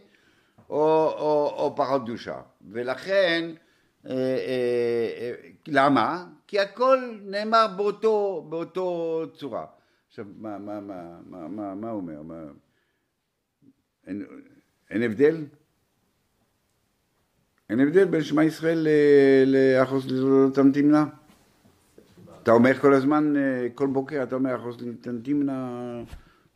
[0.70, 2.40] או, או, או פחות קדושה.
[2.70, 3.50] ולכן,
[4.06, 5.32] אה, אה, אה,
[5.66, 6.26] למה?
[6.46, 9.66] כי הכל נאמר באותו, באותו צורה.
[10.08, 12.22] עכשיו, מה, מה, מה, מה, מה, מה הוא אומר?
[12.22, 12.34] מה,
[14.06, 14.26] אין,
[14.90, 15.44] אין הבדל?
[17.70, 18.88] אין הבדל בין שמע ישראל
[19.46, 21.04] לאחוז לא תמתימנה.
[22.42, 25.78] אתה אומר כל הזמן, אה, כל בוקר אתה אומר אחוז תמתימנה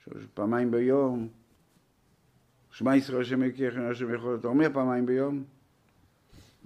[0.05, 1.29] שלוש פעמיים ביום.
[2.71, 5.45] שמע ישראל השם יקייך השם יכול, אתה אומר פעמיים ביום?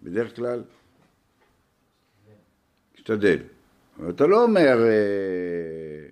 [0.03, 0.63] בדרך כלל.
[2.93, 3.39] תשתדל.
[3.99, 6.09] אבל אתה לא אומר אה,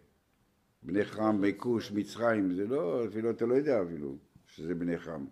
[0.82, 4.16] בני חם, בכוש, מצרים, זה לא, אפילו אתה לא יודע אפילו
[4.58, 5.24] שזה בני חם.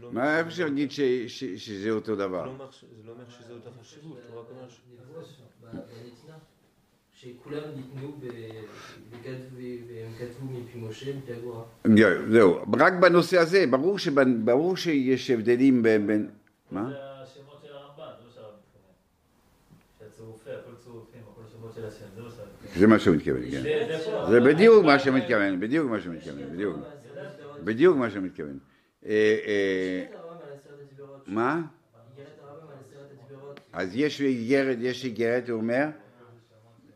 [0.00, 2.44] לא מה איך אפשר להגיד ש- ש- שזה אותו זה דבר?
[2.58, 4.80] לא ש- זה לא אומר שזה אותה חשיבות, הוא רק אומר ש...
[7.14, 11.64] שכולם ניתנו והם כתבו מפי משה, מפי הגבורה.
[12.30, 13.64] זהו, רק בנושא הזה,
[14.44, 16.28] ברור, שיש הבדלים בין...
[16.70, 16.88] מה?
[16.90, 18.02] זה השמות של הרמב"ן,
[18.34, 18.92] שהרב מתכוון.
[19.98, 22.06] שהצירופי, הכל צירופים, הכל שמות של השם,
[22.76, 23.62] זה מה שהוא מתכוון, כן.
[24.30, 26.76] זה בדיוק מה שהוא מתכוון, בדיוק מה שהוא מתכוון, בדיוק.
[27.64, 28.58] בדיוק מה שהוא מתכוון.
[29.06, 29.10] אה,
[29.46, 31.24] אה, איגרת הרמב"ם על עשרת הדיברות.
[31.26, 31.62] מה?
[32.12, 33.60] איגרת הרמב"ם על עשרת הדיברות.
[33.72, 35.86] אז יש איגרת, יש איגרת, הוא אומר,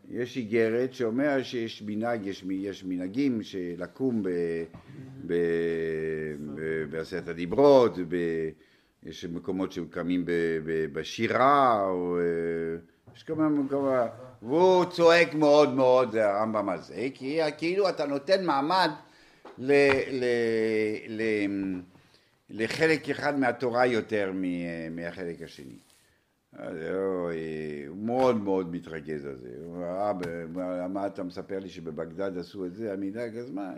[0.09, 4.23] יש איגרת שאומר שיש מנהג, יש, מנהגים שלקום
[6.89, 7.97] בעשרת הדיברות,
[9.03, 10.23] יש מקומות שקמים
[10.93, 12.77] בשירה, אה,
[13.15, 13.93] יש כמה מקומות,
[14.41, 18.91] והוא צועק מאוד מאוד הרמב"ם על זה, כי כאילו אתה נותן מעמד
[19.57, 19.71] ל,
[20.11, 20.23] ל,
[21.07, 21.21] ל,
[22.49, 24.31] לחלק אחד מהתורה יותר
[24.91, 25.77] מהחלק השני.
[27.87, 29.49] הוא מאוד מאוד מתרגז על זה.
[30.09, 30.45] "אבא,
[30.87, 33.73] מה- אתה מספר לי שבבגדד עשו את זה, המנהג, אז מה,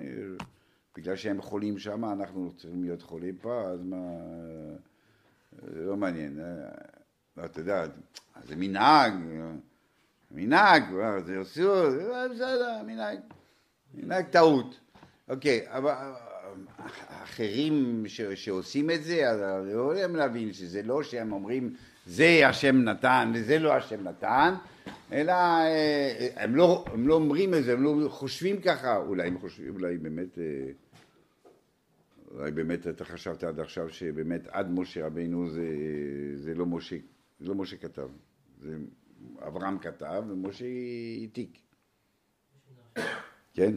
[0.97, 3.97] בגלל שהם חולים שם, אנחנו צריכים להיות חולים פה, אז מה,
[5.67, 6.39] זה לא מעניין.
[6.39, 7.85] אה, אתה יודע,
[8.47, 9.13] זה מנהג,
[10.31, 13.19] מנהג, אה, זה עשו, זה בסדר, מנהג,
[13.93, 14.79] מנהג טעות.
[15.29, 15.93] אוקיי, אבל
[17.07, 19.39] אחרים ש, שעושים את זה, אז
[19.73, 24.53] לא יכולים להבין שזה לא שהם אומרים זה השם נתן וזה לא השם נתן,
[25.11, 29.39] אלא אה, הם לא, הם לא אומרים את זה, הם לא חושבים ככה, אולי הם
[29.39, 30.43] חושבים, אולי באמת, אה,
[32.31, 35.67] אולי באמת אתה חשבת עד עכשיו שבאמת עד משה רבינו זה,
[36.35, 36.95] זה לא משה,
[37.39, 38.09] זה לא משה כתב,
[38.61, 38.77] זה
[39.47, 40.65] אברהם כתב ומשה
[41.21, 41.59] העתיק,
[43.53, 43.73] כן?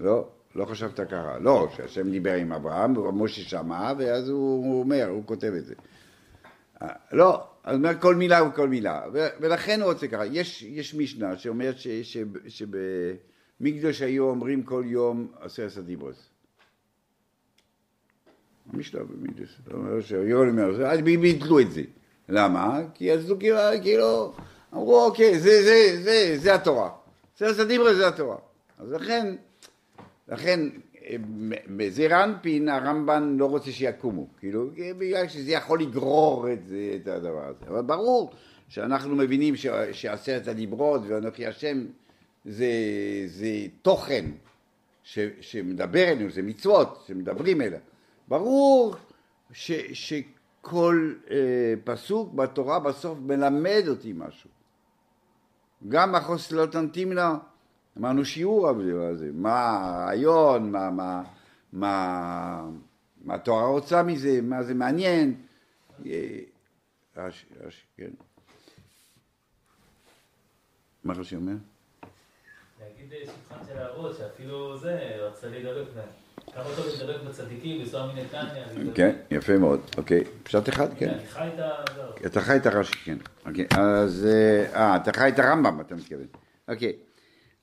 [0.00, 1.38] לא, לא חשבת ככה.
[1.40, 5.74] לא, שהשם דיבר עם אברהם, ומשה שמע, ואז הוא, הוא אומר, הוא כותב את זה.
[6.82, 9.02] אה, לא, אז אומר כל מילה וכל מילה.
[9.12, 10.26] ולכן הוא רוצה ככה.
[10.26, 11.74] יש, יש משנה שאומרת
[12.48, 16.28] שבמקדוש היו אומרים כל יום עשרת הדיברוס.
[18.72, 19.60] המשנה במקדוש.
[19.64, 21.82] זאת אומרת שהיו אומרים, אז ביטלו את זה.
[22.28, 22.80] למה?
[22.94, 24.32] כי אז כאילו, כאילו,
[24.74, 26.90] אמרו, אוקיי, זה, זה, זה, זה התורה.
[27.34, 28.36] עשרת הדיברוס זה התורה.
[28.78, 29.34] אז לכן,
[30.30, 30.60] לכן
[31.76, 37.44] בזעיר אנפין הרמב"ן לא רוצה שיקומו, כאילו, בגלל שזה יכול לגרור את, זה, את הדבר
[37.44, 37.66] הזה.
[37.68, 38.32] אבל ברור
[38.68, 39.54] שאנחנו מבינים
[39.92, 41.86] שעשרת הדיברות ואנוכי השם
[42.44, 42.66] זה,
[43.26, 43.48] זה
[43.82, 44.24] תוכן
[45.02, 47.78] ש, שמדבר אלינו, זה מצוות שמדברים אליו.
[48.28, 48.94] ברור
[49.52, 51.36] ש, שכל אה,
[51.84, 54.50] פסוק בתורה בסוף מלמד אותי משהו.
[55.88, 56.66] גם אחוס לא
[57.98, 61.22] אמרנו שיעור על זה, מה הרעיון, מה, מה,
[61.72, 62.68] מה,
[63.24, 65.34] מה התורה רוצה מזה, מה זה מעניין.
[66.06, 66.38] אה,
[67.16, 68.10] רש"י, רש"י, כן.
[71.04, 71.52] מה רש"י אומר?
[72.80, 76.08] להגיד שבחן של האבות, שאפילו זה, רצה להידבק בהם.
[76.54, 78.64] כמה טוב להידבק בצדיקים, לנסוע מנתניה.
[78.94, 80.24] כן, יפה מאוד, אוקיי.
[80.42, 81.08] פשט אחד, כן.
[81.08, 81.84] אני חי את ה...
[82.26, 83.16] אתה חי את הרש"י, כן.
[83.46, 84.26] אוקיי, אז...
[84.74, 86.26] אה, אתה חי את הרמב"ם, אתה מתכוון.
[86.68, 86.92] אוקיי.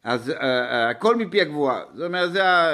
[0.03, 1.83] אז אה, אה, הכל מפי הגבוהה.
[1.93, 2.71] זאת אומרת, זה ה...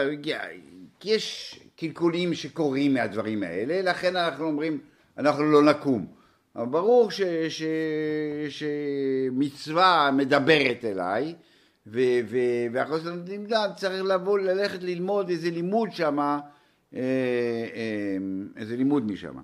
[1.04, 4.80] יש קלקולים שקורים מהדברים האלה, לכן אנחנו אומרים,
[5.18, 6.08] אנחנו לא נקום.
[6.56, 7.64] אבל ברור ש, ש,
[8.50, 11.36] שמצווה מדברת אליי,
[11.88, 12.38] ו, ו,
[13.28, 16.40] נמדד, צריך לבוא, ללכת ללמוד איזה לימוד שם, אה,
[16.94, 17.02] אה,
[18.58, 19.36] איזה לימוד משם.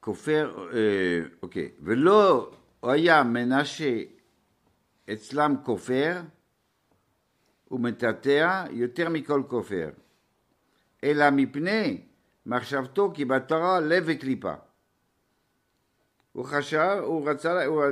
[0.00, 2.50] כופר, אה, אוקיי, ולא
[2.82, 4.00] היה מנשה
[5.12, 6.20] אצלם כופר
[7.70, 9.90] ומטאטא יותר מכל כופר,
[11.04, 12.00] אלא מפני
[12.46, 14.54] מחשבתו כי בתורה לב וקליפה.
[16.32, 17.88] הוא חשב, הוא רצה, הוא, אה,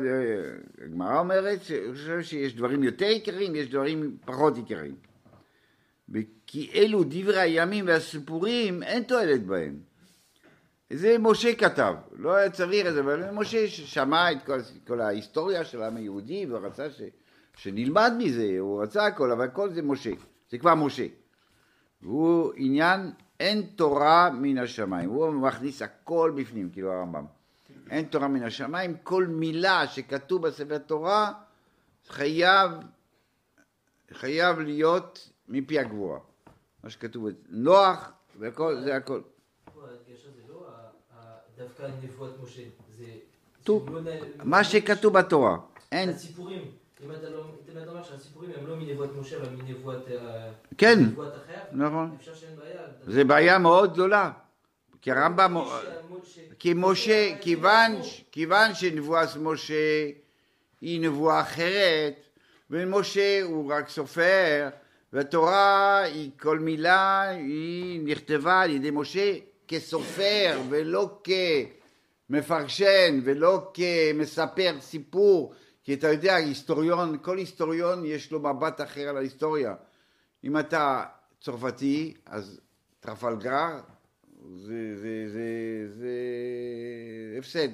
[0.85, 4.95] הגמרא אומרת שהוא חושב שיש דברים יותר יקרים, יש דברים פחות יקרים.
[6.47, 9.92] כי אלו דברי הימים והסיפורים, אין תועלת בהם.
[10.93, 15.65] זה משה כתב, לא היה צריך את זה, אבל משה שמע את כל, כל ההיסטוריה
[15.65, 17.03] של העם היהודי ורצה ש,
[17.57, 20.11] שנלמד מזה, הוא רצה הכל, אבל הכל זה משה,
[20.51, 21.07] זה כבר משה.
[22.03, 27.25] והוא עניין, אין תורה מן השמיים, הוא מכניס הכל בפנים, כאילו הרמב"ם.
[27.91, 31.33] אין תורה מן השמיים, כל מילה שכתוב בספר תורה
[32.09, 32.71] חייב,
[34.13, 36.21] חייב להיות מפי הגבוהה.
[36.85, 39.21] מה שכתוב, נוח, והכל, זה הכל.
[39.75, 41.42] פה ההדגשה זה לא ה- ה- דווקא נבואת משה, זה...
[41.42, 41.42] טוב, שהוא לא
[44.01, 44.05] נ-
[44.45, 45.57] מה שכתוב בתורה,
[45.93, 46.63] אין, הסיפורים.
[47.05, 50.99] אם אתה לא, אם אתה אומר שהסיפורים הם לא מנבואת משה, אבל מנבואת אה, כן,
[51.01, 52.17] נבואת אחר, נכון.
[52.21, 52.81] אפשר שאין בעיה.
[53.07, 54.31] זה בעיה מאוד גדולה.
[55.01, 55.57] כי הרמב"ם...
[56.25, 60.11] ש- כי משה, כיוון, ש- כיוון שנבואת משה
[60.81, 62.15] היא נבואה אחרת,
[62.71, 64.69] ומשה הוא רק סופר,
[65.13, 69.33] והתורה היא, כל מילה היא נכתבה על ידי משה
[69.73, 71.21] כסופר ולא
[72.29, 75.55] כמפרשן ולא כמספר סיפור,
[75.85, 79.75] כי אתה יודע, היסטוריון, כל היסטוריון יש לו מבט אחר על ההיסטוריה.
[80.45, 81.05] אם אתה
[81.41, 82.61] צרפתי, אז
[83.01, 83.81] טרפלגר
[84.55, 85.49] זה, זה, זה,
[85.89, 86.13] זה
[87.39, 87.69] הפסד.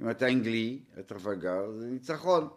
[0.00, 2.48] אם אתה אנגלי, טרפלגר, זה ניצחון.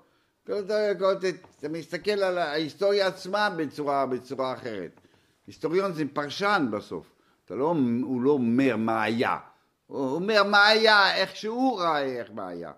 [0.44, 5.02] אתה מסתכל על ההיסטוריה עצמה בצורה, בצורה אחרת.
[5.48, 7.15] היסטוריון זה פרשן בסוף.
[7.46, 9.38] אתה לא, הוא לא אומר מה היה.
[9.88, 12.72] הוא אומר מה היה, איך שהוא ראה איך מה היה.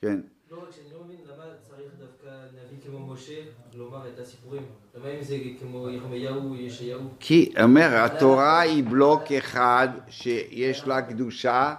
[0.00, 0.20] כן.
[0.50, 3.40] לא רק שאני לא מבין למה צריך דווקא נביא כמו משה
[3.74, 4.62] לומר את הסיפורים.
[4.94, 7.00] למה אם זה כמו ירמיהו, ישעיהו?
[7.20, 11.74] כי אומר התורה היא בלוק אחד שיש לה קדושה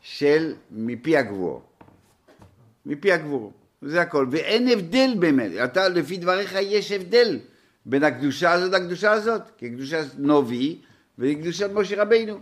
[0.00, 1.62] של מפי הגבור.
[2.86, 3.52] מפי הגבור.
[3.82, 4.26] זה הכל.
[4.30, 5.50] ואין הבדל באמת.
[5.64, 7.38] אתה, לפי דבריך יש הבדל
[7.86, 9.42] בין הקדושה הזאת לקדושה הזאת.
[9.58, 10.80] כי קדושה נובי
[11.18, 12.34] וקדושת משה רבינו.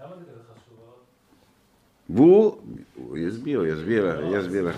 [0.00, 0.44] למה זה כזה?
[2.08, 2.62] והוא,
[2.94, 4.76] הוא יסביר, הוא יסביר לך, יסביר לך,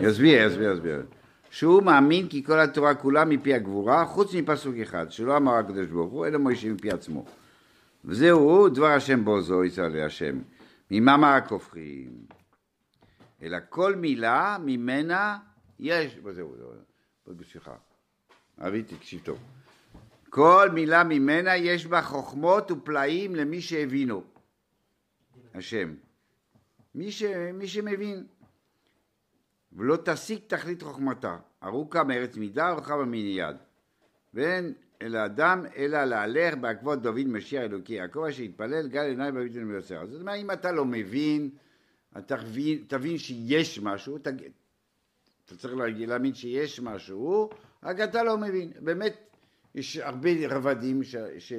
[0.00, 1.02] יסביר, יסביר, יסביר.
[1.50, 6.12] שהוא מאמין כי כל התורה כולה מפי הגבורה, חוץ מפסוק אחד, שלא אמר הקדוש ברוך
[6.12, 7.24] הוא, אלא מוישה מפי עצמו.
[8.04, 10.38] וזהו דבר השם בעוזו יצא להשם.
[10.90, 12.10] ממאמר הכופרים.
[13.42, 15.38] אלא כל מילה ממנה
[15.78, 16.72] יש, וזהו, זהו,
[17.26, 17.70] זהו, בשבילך.
[18.60, 19.38] אבי תקשיב טוב.
[20.30, 24.22] כל מילה ממנה יש בה חוכמות ופלאים למי שהבינו.
[25.54, 25.94] השם.
[26.94, 27.22] מי, ש,
[27.54, 28.26] מי שמבין.
[29.72, 33.56] ולא תשיג תכלית חוכמתה, ארוכה מארץ מידה, ארוכה במין יד.
[34.34, 39.70] ואין אל האדם אלא להלך בעקבות דוד משיח אלוקי יעקב, אשר יתפלל גל עיניי בביטון
[39.70, 40.06] ויוצר.
[40.06, 41.50] זאת אומרת, אם אתה לא מבין,
[42.18, 44.32] אתה תבין, תבין שיש משהו, תג...
[45.44, 47.50] אתה צריך להגיד- להאמין שיש משהו,
[47.82, 48.72] רק אתה לא מבין.
[48.80, 49.16] באמת,
[49.74, 51.16] יש הרבה רבדים ש...
[51.38, 51.52] ש...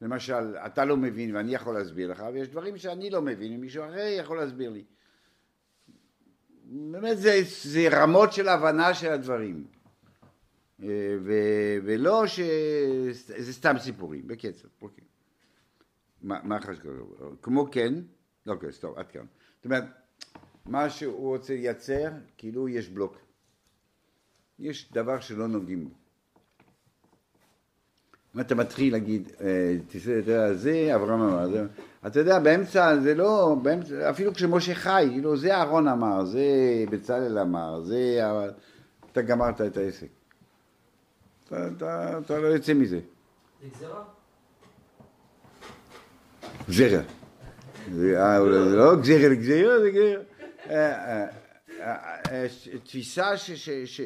[0.00, 4.06] למשל, אתה לא מבין ואני יכול להסביר לך, ויש דברים שאני לא מבין ומישהו אחר
[4.18, 4.84] יכול להסביר לי.
[6.64, 9.66] באמת זה, זה רמות של הבנה של הדברים.
[10.82, 10.88] אה,
[11.24, 11.32] ו,
[11.84, 12.40] ולא ש...
[13.10, 15.04] זה סתם סיפורים, בקצב, אוקיי.
[16.22, 17.36] מה, מה חשוב?
[17.42, 17.94] כמו כן,
[18.46, 19.26] אוקיי, סטופ, עד כאן.
[19.56, 19.84] זאת אומרת,
[20.66, 23.25] מה שהוא רוצה לייצר, כאילו יש בלוק.
[24.58, 25.90] יש דבר שלא נוגעים בו.
[28.36, 29.76] אם אתה מתחיל להגיד, אה,
[30.10, 31.66] יודע, זה אברהם אמר, זה,
[32.06, 36.44] אתה יודע, באמצע, זה לא, באמצע, אפילו כשמשה חי, כאילו, זה אהרון אמר, זה
[36.90, 38.20] בצלאל אמר, זה,
[39.12, 40.06] אתה גמרת את העסק.
[41.46, 43.00] אתה, אתה, אתה לא יוצא מזה.
[43.62, 44.02] זה גזירה?
[46.68, 47.02] גזירה.
[47.92, 50.22] זה אה, אולי זה לא גזירה לגזירה, זה גזירה.
[52.84, 53.36] תפיסה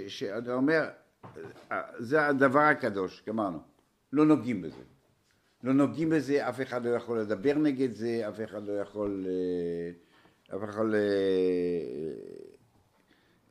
[0.09, 0.89] שאתה אומר,
[1.73, 3.59] אה, זה הדבר הקדוש, גמרנו.
[4.13, 4.83] לא נוגעים בזה.
[5.63, 9.27] לא נוגעים בזה, אף אחד לא יכול לדבר נגד זה, אף אחד לא יכול...
[9.29, 10.95] אה, אף אחד.
[10.95, 11.01] אה,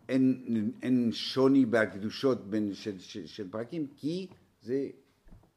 [0.09, 0.43] אין,
[0.81, 4.27] אין שוני בקדושות בין של, של, של פרקים, כי
[4.61, 4.89] זה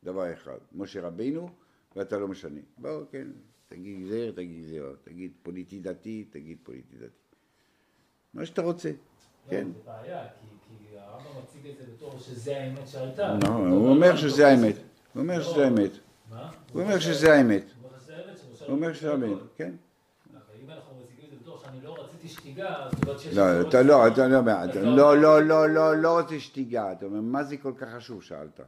[0.05, 0.59] דבר אחד.
[0.73, 1.49] משה רבינו,
[1.97, 2.61] ואתה לא משנה.
[2.79, 3.29] בוא, כן,
[3.69, 7.22] תגיד גזיר, תגיד גזירה, תגיד פוליטי דתי, תגיד פוליטי דתי.
[8.35, 8.91] מה שאתה רוצה,
[9.49, 9.67] כן.
[9.67, 10.25] לא, זה בעיה,
[10.91, 12.95] כי הרמב"ם מציג את זה בתור שזה האמת.
[13.43, 14.77] לא, הוא אומר שזה האמת.
[15.15, 15.91] הוא אומר שזה האמת.
[16.31, 16.51] מה?
[16.73, 17.63] הוא אומר שזה האמת.
[17.81, 19.39] הוא אומר שזה האמת, הוא אומר שזה האמת.
[19.57, 19.73] כן.
[23.19, 23.53] שאני לא.
[23.61, 26.93] לא, אתה לא, אתה לא, אתה לא, לא, לא, לא, לא רוצה שתיגע.
[26.93, 28.23] אתה אומר, מה זה כל כך חשוב?
[28.23, 28.61] שאלת.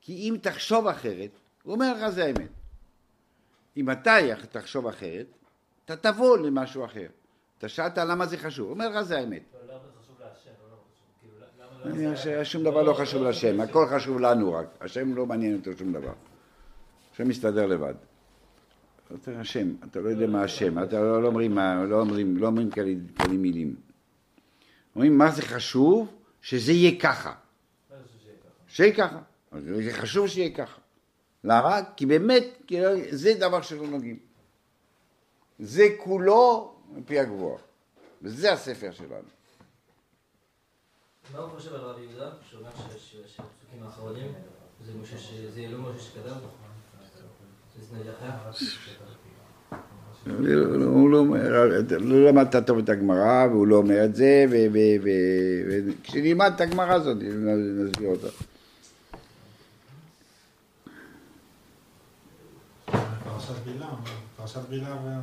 [0.00, 1.30] כי אם תחשוב אחרת,
[1.62, 2.48] הוא אומר לך זה האמת.
[3.76, 4.16] אם אתה
[4.50, 5.26] תחשוב אחרת,
[5.84, 7.06] אתה תבוא למשהו אחר.
[7.58, 9.42] אתה שאלת למה זה חשוב, הוא אומר לך זה האמת.
[9.54, 9.86] לא, לא לא.
[11.92, 14.66] כאילו, שום דבר לא חשוב להשם, הכל חשוב לנו רק.
[14.80, 16.12] השם לא מעניין אותו שום דבר.
[17.12, 17.94] השם מסתדר לבד.
[19.14, 21.58] אתה השם, אתה לא יודע מה השם, אתה לא לא אומרים
[21.88, 23.76] לא אומרים לא אומרים כאלה כאלה מילים.
[24.94, 26.12] אומרים מה זה חשוב?
[26.42, 27.32] שזה יהיה ככה.
[28.68, 29.18] שיהיה ככה?
[29.60, 30.80] זה חשוב שיהיה ככה.
[31.44, 31.80] למה?
[31.96, 32.44] כי באמת,
[33.10, 34.18] זה דבר שלא נוגעים.
[35.58, 37.58] זה כולו מפי הגבוה.
[38.22, 39.28] וזה הספר שלנו.
[41.32, 42.30] מה הוא חושב על רבי יהודה?
[42.50, 44.32] שאומר ש- ש- שהפסוקים האחרונים
[44.86, 46.36] זה לא משה שקדם?
[47.80, 48.50] זה נביא אחר?
[50.84, 51.68] הוא לא אומר,
[51.98, 54.44] לא למדת טוב את הגמרא, והוא לא אומר את זה,
[55.72, 58.28] וכשנלמד את הגמרא הזאת, נסביר אותה.
[63.24, 63.96] פרשת בלעם,
[64.36, 65.20] פרשת בלעם וה...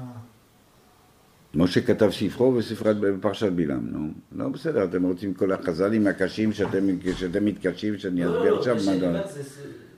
[1.56, 4.08] משה כתב ספרו וספרת בפרשת בלעם, נו.
[4.32, 8.76] לא בסדר, אתם רוצים כל החז"לים הקשים שאתם, שאתם מתקשים, שאני לא, אסביר לא, עכשיו?
[8.86, 9.08] מה אני לא?
[9.08, 9.42] אומר, זה-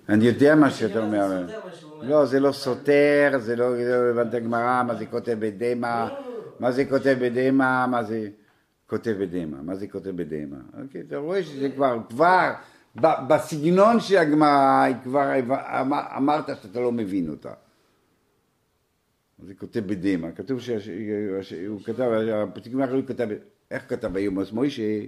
[0.10, 1.28] אני יודע מה שאתה אומר.
[1.28, 2.08] מה.
[2.10, 3.76] לא, זה לא סותר, זה לא,
[4.12, 6.16] הבנת גמרא, מה זה כותב בדמע, לא.
[6.60, 8.28] מה זה כותב בדמע, מה זה
[8.88, 10.58] כותב בדמע, מה זה כותב בדמע.
[10.84, 12.52] אוקיי, אתה רואה שזה כבר, כבר,
[13.28, 17.50] בסגנון של הגמרא, כבר אמ- אמרת שאתה לא מבין אותה.
[19.40, 20.60] זה כותב בדמע, כתוב
[21.42, 23.28] שהוא כתב, הפתקים האחרים הוא כתב,
[23.72, 25.02] איך כתב ביומוס מוישה,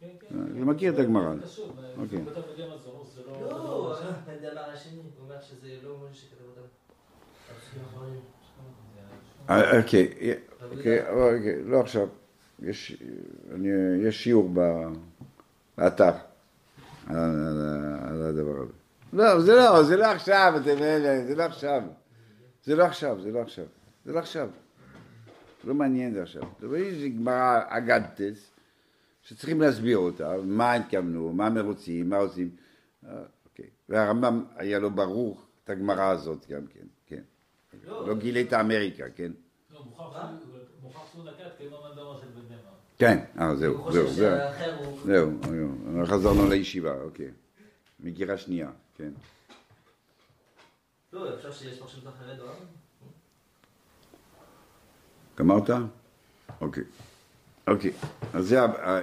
[0.00, 0.36] כן, כן.
[0.50, 1.34] אני מכיר את הגמרא.
[1.34, 2.18] זה קשור, אוקיי.
[2.18, 2.76] הוא כתב בדמע
[3.14, 3.32] זה לא...
[3.40, 3.96] לא, לא-
[4.40, 6.60] זה הדבר השני, הוא אומר שזה לא משה שכתב אותם.
[7.56, 8.20] הפסוקים האחרונים.
[9.50, 10.14] אה, אוקיי,
[10.72, 12.08] אוקיי, אוקיי, לא עכשיו,
[12.62, 13.02] יש,
[14.10, 14.48] שיעור
[15.76, 16.12] באתר
[17.06, 18.72] על, הדבר הזה.
[19.12, 21.82] לא, זה לא, זה לא עכשיו, זה לא עכשיו.
[22.64, 23.64] זה לא עכשיו, זה לא עכשיו.
[24.04, 24.48] זה לא עכשיו.
[25.64, 26.42] לא מעניין זה עכשיו.
[26.60, 28.50] זה לא איזה גמרא אגדתס,
[29.22, 32.50] שצריכים להסביר אותה, מה התכוונו, מה הם רוצים, מה עושים.
[33.06, 33.66] אה, אוקיי.
[33.88, 37.22] והרמב"ם היה לו ברור את הגמרא הזאת גם כן, כן.
[37.86, 39.32] לא אמריקה, כן?
[39.72, 39.84] לא,
[41.12, 42.70] שהוא נקט כמו מנדמה של בן דמע.
[42.98, 44.08] כן, אה, זהו, זהו.
[44.08, 47.30] זהו, זהו, חזרנו לישיבה, אוקיי.
[48.00, 49.10] מגירה שנייה, כן.
[51.14, 52.54] לא.
[55.38, 55.70] גמרת?
[56.60, 56.84] אוקיי.
[57.66, 57.92] אוקיי,
[58.32, 58.58] אז זה,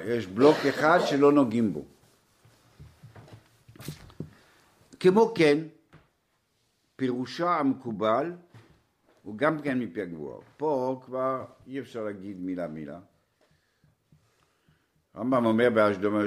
[0.06, 1.86] יש בלוק אחד שלא נוגעים בו.
[5.00, 5.58] כמו כן,
[6.96, 8.32] פירושה המקובל
[9.24, 10.42] הוא גם כן מפי הגבוהה.
[10.58, 13.00] פה כבר אי אפשר להגיד מילה מילה.
[15.14, 15.70] הרמב"ם אומר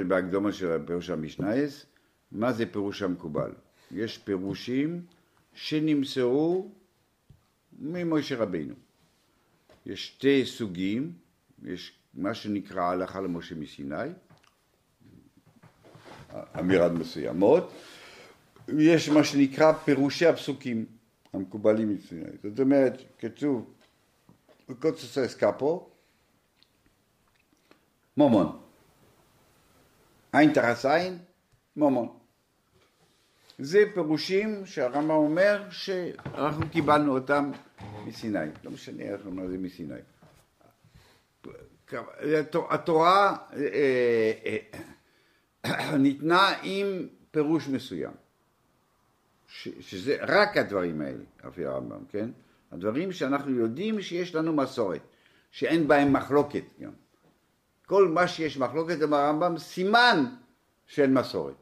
[0.09, 1.87] בהקדומה של פירוש המשנייס,
[2.33, 3.53] מה זה פירוש המקובל?
[3.91, 5.07] יש פירושים
[5.55, 6.71] שנמסרו
[7.79, 8.75] ממשה רבינו.
[9.87, 11.13] יש שתי סוגים,
[11.63, 14.11] יש מה שנקרא הלכה למשה מסיני,
[16.59, 17.73] אמירת מסוימות,
[18.69, 20.87] ויש מה שנקרא פירושי הפסוקים
[21.33, 22.25] המקובלים מסיני.
[22.43, 23.75] זאת אומרת, כתוב,
[24.69, 25.91] בקוצוס אסקפו,
[28.17, 28.59] מומון.
[30.33, 31.19] עין תחס עין,
[31.77, 32.24] מומון.
[33.59, 37.51] זה פירושים שהרמב"ם אומר שאנחנו קיבלנו אותם
[38.07, 38.39] מסיני.
[38.65, 39.95] לא משנה איך לומר זה מסיני.
[42.71, 44.59] התורה אה,
[45.65, 48.13] אה, ניתנה עם פירוש מסוים.
[49.81, 52.31] שזה רק הדברים האלה, לפי הרמב"ם, כן?
[52.73, 55.01] הדברים שאנחנו יודעים שיש לנו מסורת,
[55.51, 56.91] שאין בהם מחלוקת גם.
[57.87, 60.25] כל מה שיש מחלוקת, אמר הרמב"ם, סימן
[60.87, 61.55] שאין מסורת.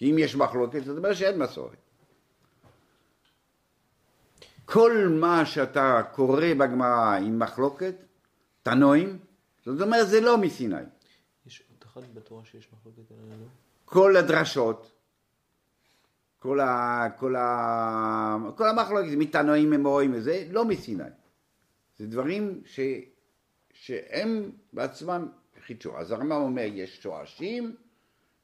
[0.00, 1.76] כי אם יש מחלוקת, זאת אומרת שאין מסורת.
[4.64, 7.94] כל מה שאתה קורא בגמרא עם מחלוקת,
[8.62, 9.18] תנועים,
[9.64, 10.76] זאת אומרת זה לא מסיני.
[11.46, 13.44] יש עוד אחד בתורה שיש מחלוקת עלינו.
[13.84, 14.92] כל הדרשות,
[16.38, 21.04] כל, ה, כל, ה, כל המחלוקת, מתנועים, אמוראים וזה, לא מסיני.
[21.98, 22.80] זה דברים ש,
[23.72, 25.28] שהם בעצמם
[25.66, 25.98] חידשו.
[25.98, 27.76] אז הרמב"ם אומר, יש שורשים,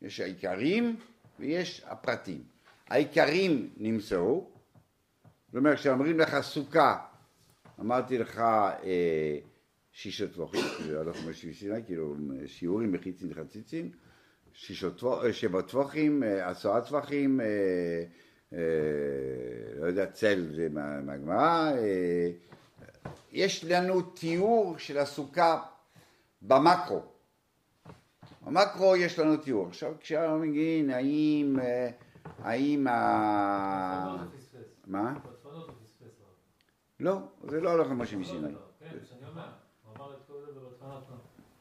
[0.02, 0.96] יש העיקרים
[1.40, 2.42] ויש הפרטים.
[2.88, 4.50] העיקרים נמסרו,
[5.48, 6.98] זאת אומרת, כשאומרים לך סוכה,
[7.80, 9.38] אמרתי לך אה,
[9.92, 10.60] שישות טבוחים,
[11.00, 12.16] הלכנו בסיני, כאילו
[12.46, 12.94] שיעורים
[14.54, 17.46] שישות טבוח- אה, שבע טבוחים, אה, עשרה טווחים, אה,
[18.52, 18.58] אה,
[19.80, 22.30] לא יודע, צל זה מה- מהגמרא, אה,
[23.32, 25.62] יש לנו תיאור של הסוכה
[26.42, 27.02] במקרו.
[28.46, 29.66] במקרו יש לנו תיאור.
[29.68, 31.90] עכשיו כשאנחנו מגיעים, האם, אה,
[32.38, 34.16] האם ה...
[34.86, 35.14] מה?
[37.00, 37.18] לא,
[37.48, 38.42] זה לא הולך למשה לא, מסיני.
[38.42, 38.66] לא, לא.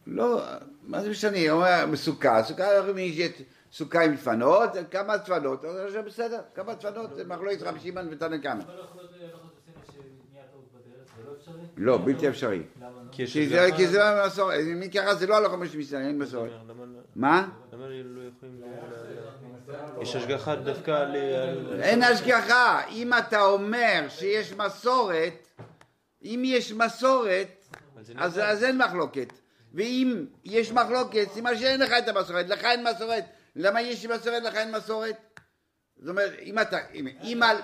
[0.08, 0.42] לא,
[0.84, 2.64] מה זה משנה, הוא אומר בסוכה, סוכה,
[2.96, 3.32] שיש
[3.72, 5.66] סוכה עם דפנות, כמה דפנות,
[6.06, 8.64] בסדר, כמה דפנות, זה מחלוקת רבי שמעון ותנא קמא.
[8.64, 11.16] אבל לא יכול להיות, לא יכול להיות עשינו שנהיה טעות בדרך,
[11.46, 11.86] זה לא?
[11.92, 12.62] לא, בלתי אפשרי.
[12.82, 12.88] לא?
[13.76, 15.56] כי זה- לא מסורת, מי קרא זה לא הלכה
[15.94, 16.52] אין מסורת.
[16.70, 17.48] למה לא- מה?
[17.74, 18.22] למה לא
[20.02, 21.16] יש השגחה דווקא על...
[21.82, 22.82] אין השגחה.
[22.90, 25.48] אם אתה אומר שיש מסורת,
[26.24, 27.66] אם יש מסורת,
[28.18, 29.34] אז, אין מחלוקת.
[29.74, 33.24] ואם יש מחלוקת, סימן שאין לך את המסורת, לך אין מסורת.
[33.56, 35.16] למה יש מסורת, לך אין מסורת?
[36.00, 37.58] זאת אומרת, אם אתה, אם, אם על...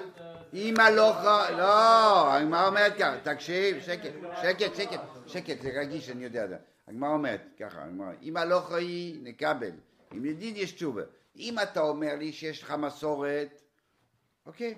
[0.54, 1.50] אמא לא ח...
[1.58, 6.58] לא, הגמרא אומרת ככה, תקשיב, שקט, שקט, שקט, שקט, זה רגיש, אני יודע.
[6.88, 7.86] הגמרא אומרת ככה,
[8.22, 9.72] אמא לא חיי, נקבל.
[10.14, 11.02] אם ידיד יש תשובה.
[11.36, 13.62] אם אתה אומר לי שיש לך מסורת,
[14.46, 14.76] אוקיי,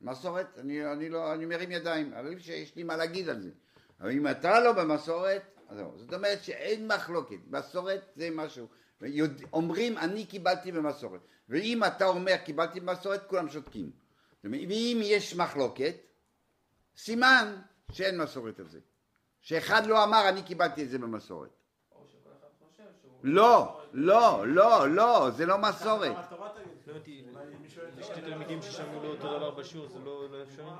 [0.00, 3.50] מסורת, אני, אני לא, אני מרים ידיים, אבל שיש לי מה להגיד על זה.
[4.00, 5.92] אבל אם אתה לא במסורת, אז זהו.
[5.96, 8.66] זאת אומרת שאין מחלוקת, מסורת זה משהו.
[9.52, 14.05] אומרים אני קיבלתי במסורת, ואם אתה אומר קיבלתי במסורת, כולם שותקים.
[14.52, 15.94] ואם יש מחלוקת,
[16.96, 17.56] סימן
[17.92, 18.78] שאין מסורת על זה.
[19.40, 21.50] שאחד לא אמר אני קיבלתי את זה במסורת.
[21.92, 23.12] או שכל אחד חושב שהוא...
[23.22, 26.16] לא, לא, לא, לא, זה לא מסורת.
[26.86, 30.70] לא שני תלמידים ששמעו לא אותו דבר בשיעור, זה לא לא אפשרי?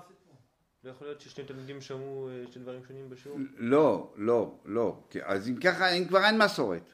[0.84, 3.38] לא יכול להיות ששני תלמידים שמעו אה, שני דברים שונים בשיעור?
[3.56, 4.96] לא, לא, לא.
[5.24, 6.92] אז אם ככה, אם כבר אין מסורת.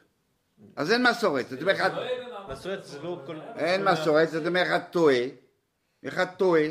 [0.75, 1.49] אז אין מסורת.
[1.49, 3.41] זאת אומרת, לא מסורת זה לא כל...
[3.55, 5.23] אין מסורת, זאת אומרת, אחד טועה,
[6.07, 6.61] אחד טועה,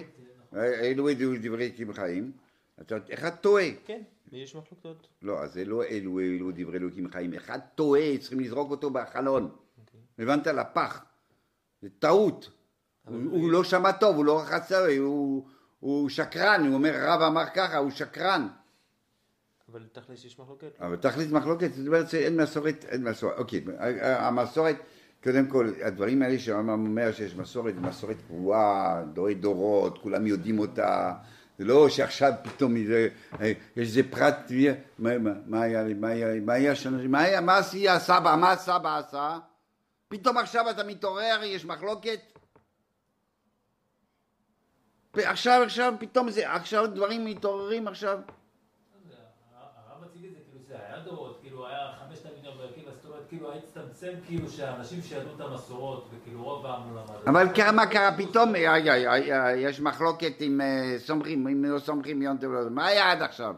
[0.54, 2.32] אלו ידעו דברי קים חיים,
[3.14, 3.64] אחד טועה.
[3.84, 4.02] כן,
[4.32, 5.08] יש מחלוקות.
[5.22, 9.50] לא, אז זה לא אלו אלו דברי אלוקים חיים, אחד טועה, צריכים לזרוק אותו בחלון.
[10.18, 10.46] הבנת?
[10.46, 11.04] לפח.
[11.82, 12.50] זה טעות.
[13.04, 15.48] הוא לא שמע טוב, הוא לא רחץ, הוא
[15.82, 18.48] הוא שקרן, הוא אומר רב אמר ככה, הוא שקרן.
[19.68, 20.80] אבל תכלס יש מחלוקת.
[20.80, 23.64] אבל תכלית מחלוקת, זאת אומרת שאין מסורת, אין מסורת, אוקיי,
[24.02, 24.76] המסורת,
[25.22, 31.14] קודם כל, הדברים האלה שהרמב"ם אומר שיש מסורת, מסורת קבועה, דורי דורות, כולם יודעים אותה,
[31.58, 33.08] זה לא שעכשיו פתאום איזה,
[33.40, 34.50] אה, יש איזה פרט,
[34.98, 36.72] מה, מה, היה, מה היה, מה היה,
[37.08, 39.38] מה היה, מה עשי הסבא, מה הסבא עשה?
[40.08, 42.20] פתאום עכשיו אתה מתעורר, יש מחלוקת?
[45.16, 48.18] עכשיו, עכשיו, פתאום זה, עכשיו דברים מתעוררים עכשיו.
[49.52, 53.04] הרב מציג את זה כאילו זה היה דורות, כאילו היה חמש תלמידים ברקים, אז זאת
[53.04, 53.52] אומרת כאילו
[54.02, 57.28] הצטמצם כאילו שהאנשים שידעו את המסורות, וכאילו רוב העם לא למד.
[57.28, 58.52] אבל מה קרה פתאום?
[59.56, 63.54] יש מחלוקת עם אה, סומכים, אם לא סומכים יום טוב, לא- מה היה עד עכשיו?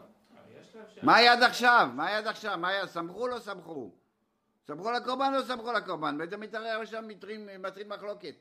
[1.03, 1.89] מה היה עד עכשיו?
[1.95, 2.57] מה היה עד עכשיו?
[2.57, 2.87] מה היה?
[2.87, 3.91] סמכו או לא סמכו?
[4.67, 6.17] סמכו לקורבן או לא סמכו לקורבן?
[6.19, 8.35] ואתה מתערער שם, מתחיל מחלוקת.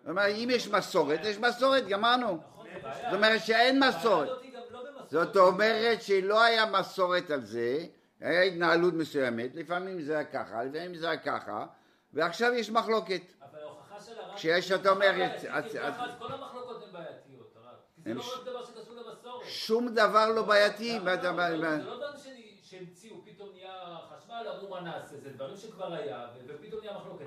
[0.00, 2.38] זאת אומרת, אם יש מסורת, יש מסורת, גמרנו.
[2.82, 4.28] זאת אומרת שאין מסורת.
[4.28, 4.84] לא.
[5.10, 7.86] זאת אומרת שלא היה מסורת על זה,
[8.20, 11.66] היה התנהלות מסוימת, לפעמים זה היה ככה, לפעמים זה היה ככה,
[12.12, 13.20] ועכשיו יש מחלוקת.
[13.42, 14.34] אבל ההוכחה של הרב...
[14.36, 15.06] כשיש, אתה אומר,
[16.18, 17.74] כל המחלוקות הן בעייתיות, הרב.
[18.04, 19.44] זה לא רק דבר שקשור למסורת.
[19.44, 20.98] שום דבר לא בעייתי.
[21.04, 23.72] לא, אתה- לא, מה- זה לא דברים ש- שהמציאו, פתאום נהיה
[24.16, 27.26] חשמל, אמרו מה נעשה, זה דברים שכבר היה, ופתאום נהיה מחלוקת.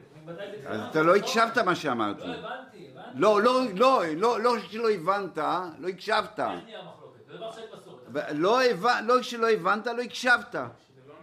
[0.67, 2.27] אז אתה לא הקשבת מה שאמרתי.
[2.27, 3.09] לא הבנתי, הבנתי.
[3.19, 5.37] לא, לא, לא, לא, לא שלא הבנת,
[5.79, 6.39] לא הקשבת.
[6.39, 7.25] איך נהיה מחלוקת?
[7.27, 7.88] זה דבר שאין מסורת.
[8.33, 10.55] לא הבנ- לא שלא הבנת, לא הקשבת.
[10.55, 10.61] לא
[11.07, 11.15] לא.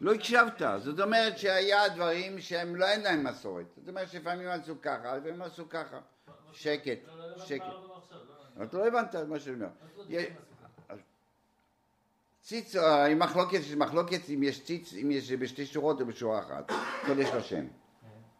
[0.00, 0.62] לא הקשבת.
[0.78, 3.66] זאת אומרת שהיה דברים שהם לא אין להם מסורת.
[3.76, 5.98] זאת אומרת שלפעמים עשו ככה, לפעמים עשו ככה.
[6.52, 7.64] שקט, לא, לא שקט.
[8.56, 9.66] לא, אתה לא הבנת מה שאני אומר.
[9.92, 10.98] מסורת?
[12.42, 16.72] ציץ, אה, עם מחלוקת, מחלוקת אם יש ציץ, אם יש בשתי שורות או בשורה אחת.
[17.06, 17.64] קודש לשם.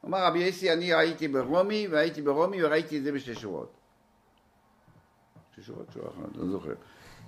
[0.05, 3.73] אמר רבי יסי, אני הייתי ברומי, והייתי ברומי וראיתי את זה בשתי שורות.
[5.55, 6.75] שתי שורות, שורה אחת, לא זוכר.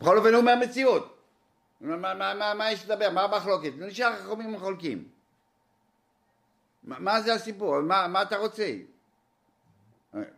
[0.01, 1.17] בכל אופן הוא אומר מציאות.
[1.81, 3.11] מה, מה, מה, מה, יש לדבר?
[3.11, 3.73] מה המחלוקת?
[3.79, 5.09] נשאר החכמים חולקים.
[6.85, 7.81] מה, מה זה הסיפור?
[7.81, 8.73] מה, מה אתה רוצה?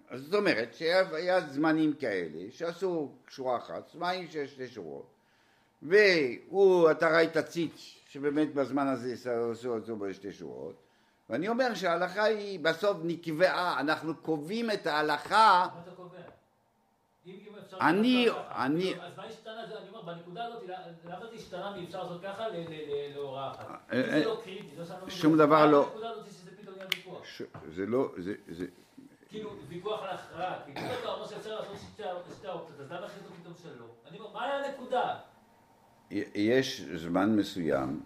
[0.09, 5.07] אז זאת אומרת שהיה היה זמנים כאלה שעשו שורה אחת, זמנים של שתי שורות.
[5.83, 9.13] והוא, אתה ראית ציץ, שבאמת בזמן הזה
[9.53, 10.83] עשו אותו בשתי שורות,
[11.31, 16.18] ואני אומר שההלכה היא בסוף נקבעה, אנחנו קובעים את ההלכה, מה אתה קובע?
[17.29, 17.77] אם אם אפשר...
[17.81, 19.67] אני- אני- אז מה השתנה?
[19.69, 20.63] זה- אני אומר, בנקודה הזאת,
[21.05, 22.45] למה זה השתנה מאי אפשר לעשות ככה
[23.15, 23.69] להוראה אחת?
[23.93, 25.47] אה, זה אה, לא קריטי, זה לא שום מבין.
[25.47, 25.85] דבר לא.
[25.87, 27.23] הנקודה הזאת שזה פתאום נהיה ויכוח?
[27.75, 28.09] זה לא,
[29.29, 32.05] כאילו, ויכוח על הכרעה, אם אתה אומר שאפשר לעשות שתי
[32.49, 33.87] האופציות, אז למה החליטו פתאום שלא?
[34.11, 35.17] אני אומר, מה היה הנקודה?
[36.35, 38.01] יש זמן מסוים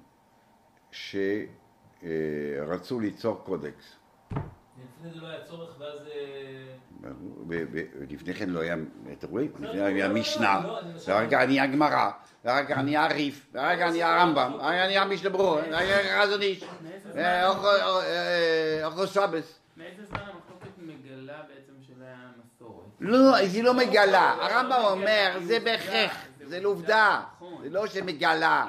[2.01, 3.97] שרצו ליצור קודקס.
[4.79, 5.99] לפני זה לא היה צורך, ואז...
[6.07, 7.11] אה,
[8.11, 8.77] לפני כן לא היה,
[9.13, 9.45] אתה רואה?
[9.45, 10.81] לפני כן היה לא, לא, משנה, לא.
[11.07, 12.11] ואחר כך נהיה גמרא,
[12.45, 16.23] ואחר כך נהיה ריף, ואחר כך נהיה רמב"ם, ואחר כך נהיה משנה ברורה, ואחר כך
[16.23, 16.65] חזון איש,
[17.17, 19.59] אה, אה, אוכו סבס.
[19.77, 21.73] מאיזה זמן המחלוקת מגלה בעצם?
[23.01, 27.63] לא, היא לא מגלה, לא, הרמב"ם לא אומר, זה בהכרח, זה זה לעובדה, נכון.
[27.63, 28.67] זה לא שמגלה.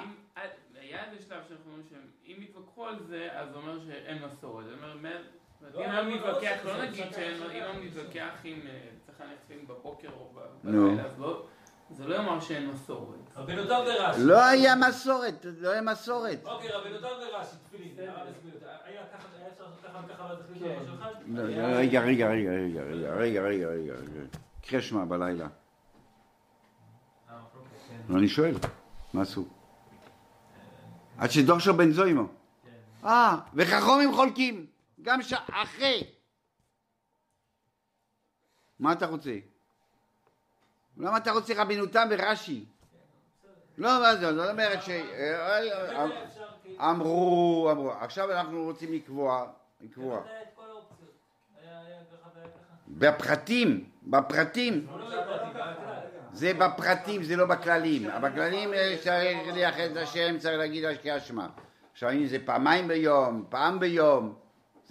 [0.81, 4.65] היה איזה שלב שאנחנו אומרים שאם יתווכחו על זה, אז זה אומר שאין מסורת.
[5.67, 10.33] אם לא, היום נתווכח, לא נגיד שאם היום נתווכח עם אה, צריך ללכת בבוקר או
[10.63, 11.45] בלילה, לא-
[11.91, 13.19] זה לא יאמר שאין מסורת.
[13.35, 14.21] רבנו תם ורש"י.
[14.23, 16.39] לא היה מסורת, לא היה מסורת.
[16.45, 18.05] אוקיי, רבנו תם ורש"י, תפילין, אה,
[18.85, 19.27] היה אפשר
[19.59, 21.09] לעשות ככה וככה, אבל תפילין בשולחן?
[21.27, 21.41] לא,
[21.77, 22.81] רגע, רגע, רגע, רגע,
[23.13, 23.93] רגע, רגע, רגע,
[24.67, 25.45] קרא שמע בלילה.
[25.45, 25.49] אה,
[27.55, 28.15] אוקיי, כן.
[28.15, 28.55] אני שואל,
[29.13, 29.45] מה עשו?
[31.17, 32.23] עד שדושר בן זוימו.
[32.65, 33.07] כן.
[33.07, 34.65] אה, וחכומים חולקים.
[35.03, 35.33] גם ש...
[35.51, 36.03] אחרי.
[38.79, 39.35] מה אתה רוצה?
[40.97, 42.65] למה אתה רוצה רבנותם ורש"י?
[43.77, 44.85] לא, מה זה, זאת אומרת ש...
[44.85, 49.45] כאילו- אמרו, אמרו, עכשיו אנחנו רוצים לקבוע,
[49.81, 50.21] לקבוע.
[52.87, 54.87] בפרטים, בפרטים.
[56.33, 58.07] זה בפרטים, זה לא בכללים.
[58.21, 61.47] בכללים אה, צריך לייחד את השם, צריך להגיד השקיע שמע.
[61.91, 64.35] עכשיו אם זה פעמיים ביום, פעם ביום,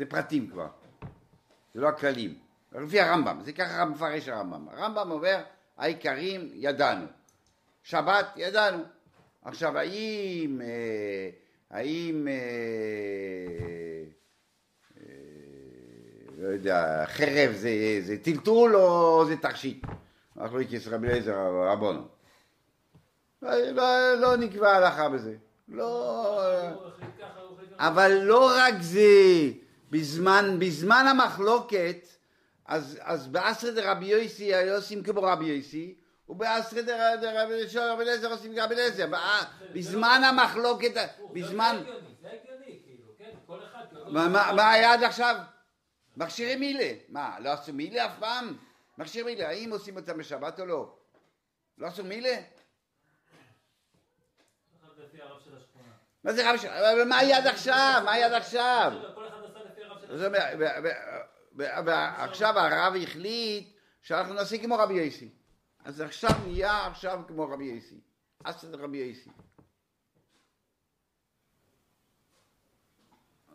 [0.02, 0.68] זה פרטים כבר.
[1.74, 2.34] זה לא הכללים.
[2.72, 4.68] לפי הרמב"ם, זה ככה מפרש הרמב"ם.
[4.68, 5.42] הרמב"ם אומר,
[5.78, 7.06] העיקרים ידענו.
[7.82, 8.82] שבת ידענו.
[9.44, 11.30] עכשיו האם, אה,
[11.70, 12.34] האם, אה,
[15.00, 15.04] אה,
[16.38, 19.86] לא יודע, חרב זה, זה טלטול או זה תכשיט?
[20.36, 21.36] אנחנו לא כס רבי אליעזר
[21.72, 22.02] רבונו.
[23.42, 25.34] לא, לא, לא נקבע הלכה בזה.
[25.68, 26.38] לא...
[27.78, 29.50] אבל לא רק זה,
[29.92, 32.06] בזמן, בזמן המחלוקת,
[32.66, 35.94] אז, אז באסרא דרבי יוסי היו עושים כמו רבי יוסי,
[36.28, 36.82] ובאסרא
[37.16, 39.06] דרבי של רבי אליעזר עושים כרבי אליעזר.
[39.06, 39.42] בא-
[39.74, 40.92] בזמן המחלוקת,
[41.32, 41.76] בזמן...
[41.84, 43.30] זה הגיוני, זה הגיוני, כאילו, כן?
[43.46, 43.84] כל אחד...
[43.90, 44.10] כאילו,
[44.56, 45.36] מה- היה עד עכשיו?
[46.16, 46.92] מכשירי מילה.
[47.08, 48.56] מה, לא עשו מילה אף פעם?
[48.98, 50.94] מכשיר מילה, האם עושים אותם בשבת או לא?
[51.78, 52.36] לא עשו מילה?
[56.24, 56.64] מה זה רב ש...
[56.64, 58.02] אבל מה היה עד עכשיו?
[58.04, 58.92] מה היה עד עכשיו?
[61.56, 63.68] ועכשיו הרב החליט
[64.02, 65.28] שאנחנו נעשה כמו רבי יוסי.
[65.84, 68.00] אז עכשיו נהיה עכשיו כמו רבי יוסי.
[68.44, 69.30] עשה רבי יוסי.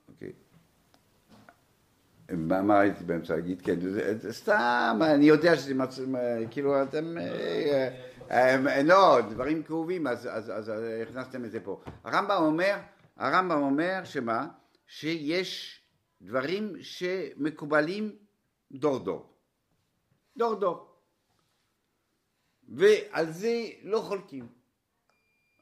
[0.09, 0.33] אוקיי.
[2.63, 3.61] מה הייתי באמצע להגיד?
[3.61, 3.79] כן,
[4.17, 5.99] זה סתם, אני יודע שזה מצ...
[6.51, 7.17] כאילו אתם...
[7.17, 7.89] אה,
[8.31, 11.81] אה, לא, דברים כאובים, אז הכנסתם את זה פה.
[12.03, 12.75] הרמב"ם אומר,
[13.17, 14.47] הרמב"ם אומר שמה?
[14.87, 15.81] שיש
[16.21, 18.15] דברים שמקובלים
[18.71, 19.33] דור דור.
[20.37, 20.87] דור דור.
[22.69, 24.47] ועל זה לא חולקים.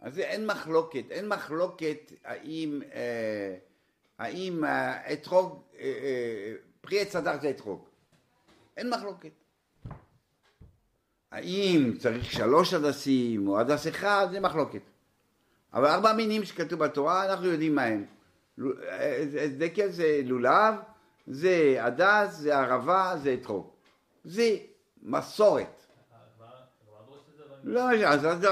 [0.01, 3.57] על זה אין מחלוקת, אין מחלוקת האם, אה,
[4.17, 7.85] האם אה, אתרוג, אה, אה, פרי עץ הדר זה אתרוג.
[8.77, 9.31] אין מחלוקת.
[11.31, 14.81] האם צריך שלוש הדסים או הדס אחד, זה מחלוקת.
[15.73, 18.05] אבל ארבע מינים שכתוב בתורה, אנחנו יודעים מה הם.
[18.57, 20.75] לו- אה, אה, דקל זה לולב,
[21.27, 23.69] זה הדס, זה ערבה, זה אתרוג.
[24.23, 24.57] זה
[25.03, 25.85] מסורת.
[27.63, 28.45] לא, אז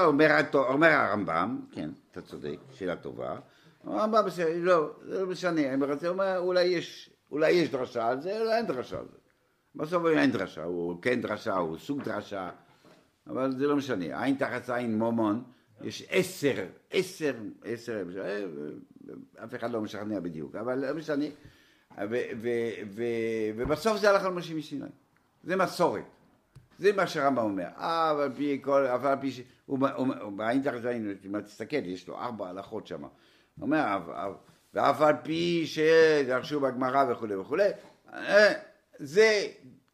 [0.54, 3.38] אומר, הרמב"ם, כן, אתה צודק, שאלה טובה.
[3.84, 4.24] הרמב"ם
[4.56, 8.66] לא, זה לא משנה, אני רוצה אולי יש, אולי יש דרשה על זה, אולי אין
[8.66, 9.18] דרשה על זה.
[9.74, 12.50] בסוף אין דרשה, הוא כן דרשה, הוא סוג דרשה,
[13.26, 14.22] אבל זה לא משנה.
[14.24, 15.44] עין תחת עין מומון,
[15.82, 17.34] יש עשר, עשר,
[17.64, 18.44] עשר, אה,
[19.44, 21.24] אף אחד לא משכנע בדיוק, אבל לא משנה.
[23.56, 24.84] ובסוף זה הלכה למשה מסיני.
[25.44, 26.04] זה מסורת.
[26.78, 27.68] זה מה שהרמב"ם אומר.
[27.76, 29.40] אבל על פי כל, אבל על פי ש...
[30.64, 33.02] תחת עין, אם תסתכל, יש לו ארבע הלכות שם.
[33.02, 33.10] הוא
[33.60, 34.36] אומר, "אב- אב-
[34.74, 37.68] ואף על פי שדרשו בגמרא וכולי וכולי,
[38.12, 38.52] אה,
[38.98, 39.46] זה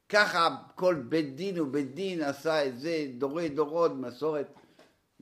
[0.08, 4.46] ככה כל בית דין ובית דין עשה את זה דורי דורות, מסורת,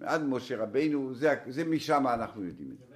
[0.00, 1.14] עד משה רבינו,
[1.48, 2.87] זה משם אנחנו יודעים את זה.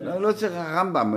[0.00, 1.14] לא, לא צריך הרמב"ם,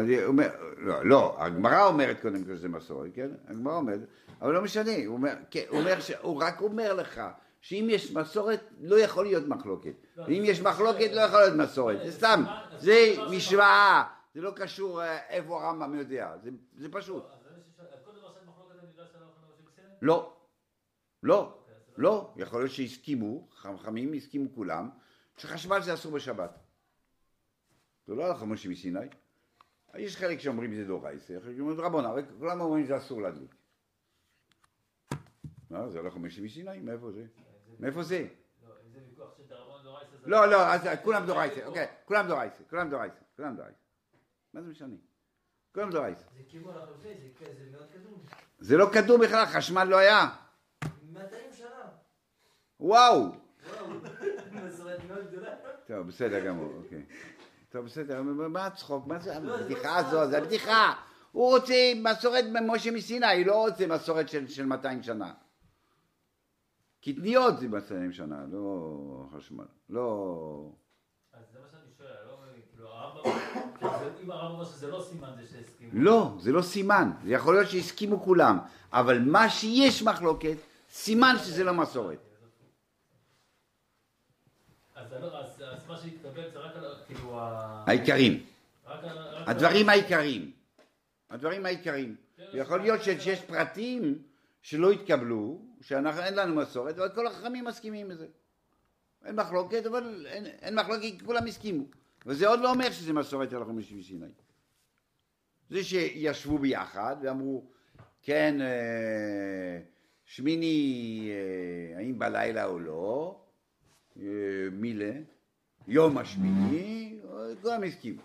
[0.78, 3.30] לא, לא, הגמרא אומרת קודם כל שזה מסורת, כן?
[3.48, 4.00] הגמרא אומרת,
[4.42, 5.20] אבל לא משנה, הוא
[5.52, 5.64] כן,
[6.40, 7.22] רק אומר לך.
[7.62, 9.94] שאם יש מסורת, לא יכול להיות מחלוקת.
[10.18, 11.98] ואם יש מחלוקת, לא יכול להיות מסורת.
[12.04, 12.44] זה סתם,
[12.78, 14.04] זה משוואה,
[14.36, 16.34] זה לא קשור אה, איפה הרמב"ם יודע,
[16.78, 17.24] זה פשוט.
[20.02, 20.34] לא,
[21.24, 21.54] לא, לא.
[21.98, 24.90] לא יכול להיות שהסכימו, חכמים הסכימו כולם,
[25.40, 26.60] שחשמל זה אסור בשבת.
[28.08, 29.00] זה לא הלכה משה מסיני.
[29.96, 32.10] יש חלק שאומרים זה דורייסה, חלק שאומרים רבונה,
[32.40, 33.56] כולם אומרים זה אסור להדליק.
[35.70, 36.80] מה, זה הלכה משה מסיני?
[36.80, 37.26] מאיפה זה?
[37.80, 38.28] מאיפה זה?
[40.26, 40.46] לא.
[40.46, 43.80] לא, לא, אז כולם דורייסה, אוקיי, כולם דורייסה, כולם דורייסה, כולם דורייסה.
[44.54, 44.96] מה זה משנה?
[45.74, 46.24] כולם דורייסה.
[46.38, 48.22] זה כמו לחלופי, זה מאוד קדום.
[48.60, 50.30] זה לא קדום בכלל, חשמל לא היה.
[51.04, 51.68] 200 שנה.
[52.80, 53.49] וואו!
[55.88, 57.04] טוב, בסדר גמור, אוקיי.
[57.70, 59.08] טוב, בסדר, מה הצחוק?
[59.08, 60.08] מה זה לא, זה הבדיחה לא?
[60.08, 60.94] צחוק, זה הבדיחה.
[61.32, 65.34] הוא רוצה מסורת ממשה מסיני, הוא לא רוצה מסורת של של 200 שנה.
[67.02, 68.90] קטניות זה 200 שנה, לא
[69.38, 69.66] חשמל.
[69.90, 70.72] לא...
[71.34, 73.40] אז זה מה שאני שואל, לא מבין, כאילו הרמב"ם,
[73.78, 75.92] כאילו, זה- אם הרמב"ם אומר שזה לא סימן זה שהסכימו.
[75.94, 77.12] לא, זה לא סימן.
[77.24, 78.60] זה יכול להיות שהסכימו כולם,
[78.94, 80.58] אבל מה שיש מחלוקת,
[80.90, 82.18] סימן שזה לא מסורת.
[84.96, 87.29] אז אני לא- אז- אז מה שהתקבל זה רק על, כאילו, ה-
[87.88, 88.44] העיקרים.
[88.86, 90.52] רק על- הדברים העיקריים.
[91.30, 92.16] הדברים העיקריים.
[92.54, 94.22] יכול להיות שיש פרטים
[94.62, 96.04] שלא התקבלו, שאין
[96.36, 98.28] לנו מסורת, אבל כל החכמים מסכימים לזה.
[99.26, 101.84] אין מחלוקת, אבל אין, אין מחלוקת, כולם הסכימו.
[102.26, 104.26] וזה עוד לא אומר שזה מסורת הלכה מסיני.
[105.70, 107.66] זה שישבו ביחד ואמרו,
[108.24, 109.80] כן, אה,
[110.26, 113.42] שמיני, אה, האם בלילה או לא,
[114.20, 114.24] אה,
[114.72, 115.12] מילה,
[115.88, 117.19] יום השמיני,
[117.62, 118.22] כולם הסכימו.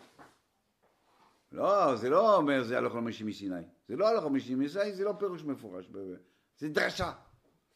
[1.52, 3.62] לא, זה לא אומר זה הלכה משה מסיני.
[3.88, 5.90] זה לא הלכה משה מסיני, זה לא פירוש מפורש.
[6.58, 7.12] זה דרשה.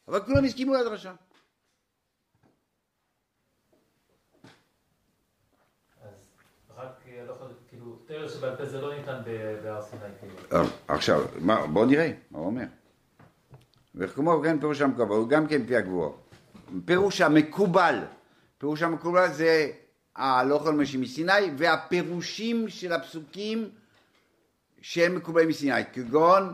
[0.07, 1.13] אבל כולם הסכימו לדרשה.
[6.01, 7.33] אה, לא
[7.67, 9.21] כאילו, תראה שבעל פה זה לא ניתן
[9.63, 10.35] בהר סיני, כאילו.
[10.53, 12.65] אה, עכשיו, מה, בוא נראה מה הוא אומר.
[13.95, 16.09] וכמו כן פירוש המקובל, הוא גם כן פי הגבוה.
[16.85, 17.95] פירוש המקובל,
[18.57, 19.71] פירוש המקובל זה
[20.15, 23.69] הלא משה מסיני והפירושים של הפסוקים
[24.81, 26.53] שהם מקובלים מסיני, כגון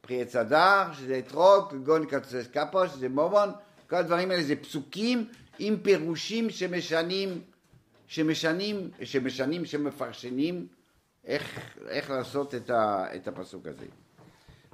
[0.00, 3.48] פרי עץ הדר, שזה אתרוג, כגון קצץ קפו, שזה מומון,
[3.88, 5.28] כל הדברים האלה זה פסוקים
[5.58, 7.40] עם פירושים שמשנים,
[8.06, 10.66] שמשנים, שמשנים, שמפרשנים
[11.24, 13.86] איך, איך לעשות את, ה, את הפסוק הזה.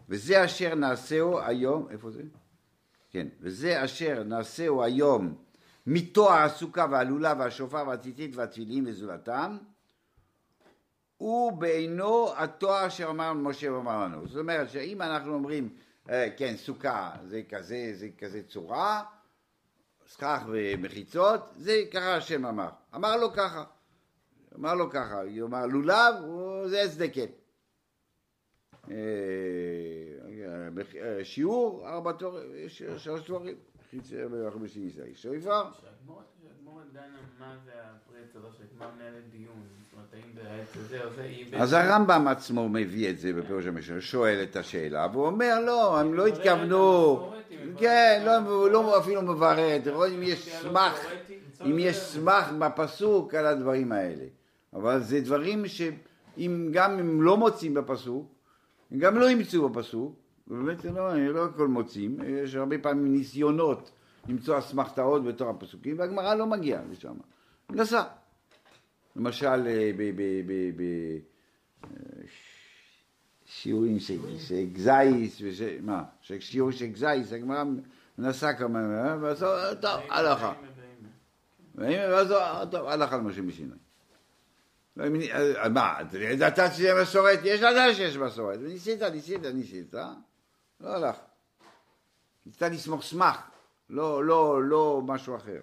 [0.09, 2.23] וזה אשר נעשהו היום, איפה זה?
[3.11, 5.35] כן, וזה אשר נעשהו היום
[5.87, 9.57] מתואר הסוכה והלולה והשופר והציצית והתפילין וזולתם,
[11.17, 14.29] הוא בעינו התואר אשר אמר משה ואמר לנו.
[14.29, 15.69] זאת אומרת שאם אנחנו אומרים,
[16.11, 19.03] אה, כן, סוכה זה כזה, זה כזה צורה,
[20.09, 22.69] סכך ומחיצות, זה ככה השם אמר.
[22.95, 23.65] אמר לו ככה.
[24.55, 26.15] אמר לו ככה, הוא אמר לולב,
[26.67, 27.21] זה הצדקה.
[28.91, 28.97] אה,
[31.03, 33.57] אה, שיעור, ארבע תורים, שלוש תורים,
[40.13, 44.01] האם זה העץ הזה או זה, היא אז הרמב"ם עצמו מביא את זה בפירוש המשנה,
[44.01, 47.33] שואל את השאלה, והוא אומר לא, הם לא התכוונו,
[47.79, 51.07] כן, לא, הוא לא אפילו מברר, רואים אם יש סמך,
[51.67, 54.25] אם יש סמך בפסוק על הדברים האלה,
[54.73, 58.27] אבל זה דברים שאם גם אם לא מוצאים בפסוק,
[58.99, 60.15] גם לא ימצאו בפסוק,
[60.49, 63.91] ובאמת לא, לא הכל מוצאים, יש הרבה פעמים ניסיונות
[64.29, 67.15] למצוא אסמכתאות בתור הפסוקים, והגמרא לא מגיעה לשם,
[67.71, 68.03] מנסה.
[69.17, 70.03] למשל, אה, ב...
[70.17, 70.83] ב, ב, ב
[71.85, 71.91] אה,
[73.45, 75.61] שיעורים של של גזייס, וש...
[75.83, 76.05] מה,
[76.41, 77.65] שיעור של גזייס, הגמרא
[78.19, 80.53] מנסה כמה, אה, ואז אה, טוב, הלכה.
[81.75, 82.35] ואז
[82.71, 83.71] טוב, הלכה למשה מסיני.
[84.97, 85.05] לא,
[85.71, 87.39] מה, ידעת שזה מסורת?
[87.45, 88.59] יש לדעת שיש מסורת.
[88.63, 89.95] וניסית, ניסית, ניסית,
[90.81, 91.17] לא הלך.
[92.47, 93.37] ניסית לסמוך סמך,
[93.91, 95.61] לא, לא, לא משהו אחר.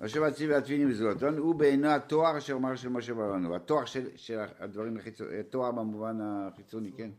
[0.00, 3.56] אשר הציב והתפילים וזולתון, הוא בעינו התואר אשר אמר של משה ברבנו.
[3.56, 7.10] התואר של, של הדברים החיצוניים, תואר במובן החיצוני, כן?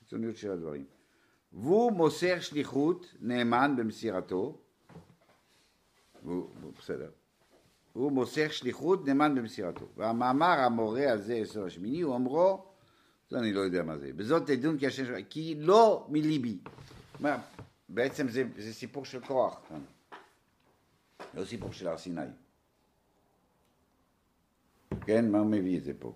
[0.00, 0.84] חיצוניות של הדברים.
[1.52, 4.58] והוא מוסר שליחות נאמן במסירתו,
[6.22, 7.10] הוא- בסדר.
[7.92, 9.86] הוא מוסר שליחות נאמן במסירתו.
[9.96, 12.64] והמאמר המורה על זה יסוד השמיני, הוא אומרו,
[13.30, 16.58] זה אני לא יודע מה זה, בזאת תדון כי השם שלך, כי לא מליבי.
[17.20, 17.38] מה,
[17.88, 19.80] בעצם זה, זה סיפור של כוח כאן.
[21.34, 22.20] לא סיפור של הר סיני.
[25.00, 26.14] כן, מה מביא את זה פה?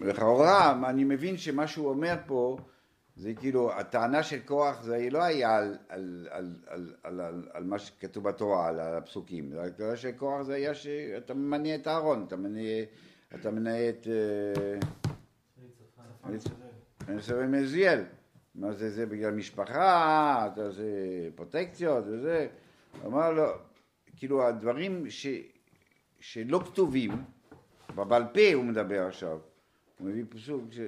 [0.00, 2.56] לכאורה, אני מבין שמה שהוא אומר פה,
[3.16, 7.64] זה כאילו, הטענה של כוח זה לא היה על, על, על, על, על, על, על
[7.64, 9.52] מה שכתוב בתורה, על הפסוקים.
[9.58, 12.60] הטענה של כוח זה היה שאתה ממנה את אהרון, אתה מנה,
[13.34, 14.06] אתה מנה את...
[17.08, 18.04] אה, סבב מזיאל.
[18.54, 20.88] מה זה, זה בגלל משפחה, אתה זה
[21.34, 22.48] פרוטקציות וזה.
[23.06, 23.44] אמר לו,
[24.16, 25.26] כאילו הדברים ש,
[26.20, 27.24] שלא כתובים,
[27.94, 29.38] בבעל פה הוא מדבר עכשיו,
[29.98, 30.78] הוא מביא פסוק, ש,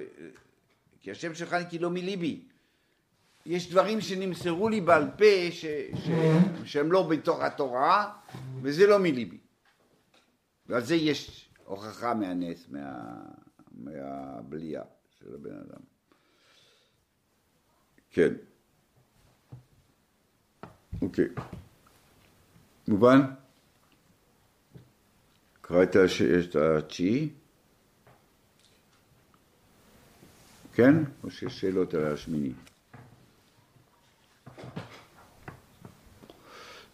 [1.01, 2.47] כי השם שלך כי לא מליבי.
[3.45, 5.65] יש דברים שנמסרו לי בעל פה ש,
[5.95, 6.09] ש,
[6.63, 8.13] שהם לא בתוך התורה,
[8.61, 9.37] וזה לא מליבי.
[10.65, 13.15] ועל זה יש הוכחה מהנס, מה,
[13.71, 14.83] מהבליעה
[15.19, 15.81] של הבן אדם.
[18.11, 18.33] כן.
[21.01, 21.27] אוקיי.
[22.87, 23.19] מובן?
[25.61, 25.95] קרא את
[26.55, 27.29] התשיעי?
[30.73, 30.93] כן?
[31.23, 32.53] או שיש שאלות על השמיני?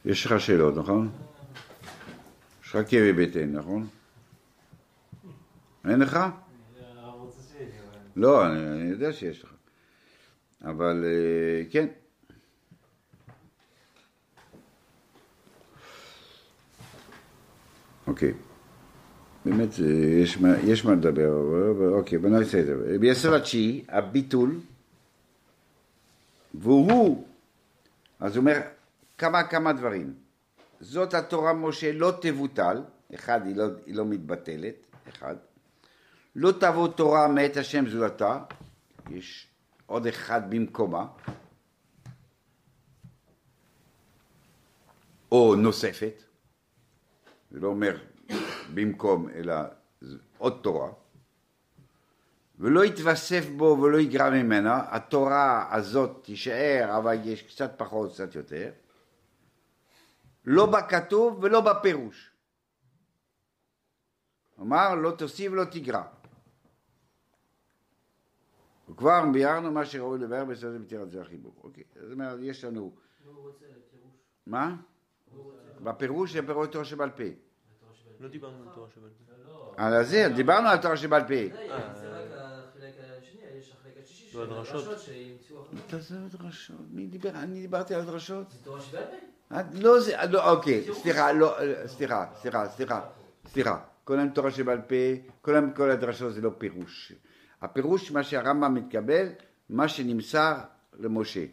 [0.05, 1.11] יש לך שאלות, נכון?
[2.63, 3.87] יש לך כאבי בטן, נכון?
[5.85, 6.13] אין לך?
[6.13, 8.02] הרב רוצה שיהיה לי, אבל...
[8.15, 9.53] לא, אני, אני יודע שיש לך.
[10.61, 11.87] אבל אה, כן.
[18.07, 18.33] אוקיי.
[19.45, 19.85] באמת, אה,
[20.23, 21.33] יש מה, יש מה לדבר,
[21.91, 22.97] אוקיי, בוא נעשה את זה.
[22.99, 24.59] ביסוד התשיעי, הביטול,
[26.53, 27.25] והוא,
[28.19, 28.61] אז הוא אומר
[29.17, 30.13] כמה כמה דברים.
[30.79, 32.81] זאת התורה משה לא תבוטל,
[33.15, 34.75] אחד, היא לא, היא לא מתבטלת,
[35.09, 35.35] אחד.
[36.35, 38.43] לא תבוא תורה מאת השם זולתה,
[39.09, 39.47] יש
[39.85, 41.07] עוד אחד במקומה,
[45.31, 46.23] או נוספת,
[47.51, 47.97] זה לא אומר
[48.73, 49.55] במקום, אלא
[50.37, 50.91] עוד תורה,
[52.59, 58.71] ולא יתווסף בו ולא יגרע ממנה, התורה הזאת תישאר, אבל יש קצת פחות, קצת יותר,
[60.45, 62.29] לא בכתוב ולא בפירוש.
[64.59, 66.03] אמר לא תוסיף ולא תגרע.
[68.93, 71.53] וכבר ביארנו מה שראוי לבאר בסדר פתירת זה החיבור.
[71.63, 72.91] אוקיי, זאת אומרת, יש לנו,
[73.25, 73.31] מה
[73.61, 74.11] לפירוש?
[74.47, 74.75] מה?
[75.31, 75.57] הוא רוצה?
[75.83, 77.23] בפירוש זה פירוש תורה שבעל פה.
[78.19, 78.27] לא.
[78.27, 79.33] דיברנו על תורה שבעל פה.
[79.47, 81.27] לא, על זה, דיברנו על תורה שבעל פה.
[81.27, 84.83] די, זה רק החלק השני, יש החלק השישי של והדרשות.
[84.83, 85.97] הדרשות שהמציאו אחר כך.
[87.21, 87.29] זה?
[87.35, 88.51] אני דיברתי על דרשות?
[88.51, 89.03] זה תורה שבעל
[89.49, 89.57] פה?
[89.73, 93.01] לא זה, לא, אוקיי, סליחה, לא, סליחה, סליחה, סליחה,
[93.47, 93.79] סליחה.
[94.03, 94.95] כל היום תורה שבעל פה,
[95.41, 97.13] כל היום כל הדרשות זה לא פירוש.
[97.63, 99.27] הפירוש, מה שהרמב"ם מתקבל,
[99.69, 100.57] מה שנמסר
[100.93, 101.45] למשה.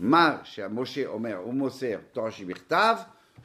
[0.00, 2.96] מה שמשה אומר, הוא מוסר תורה שבכתב,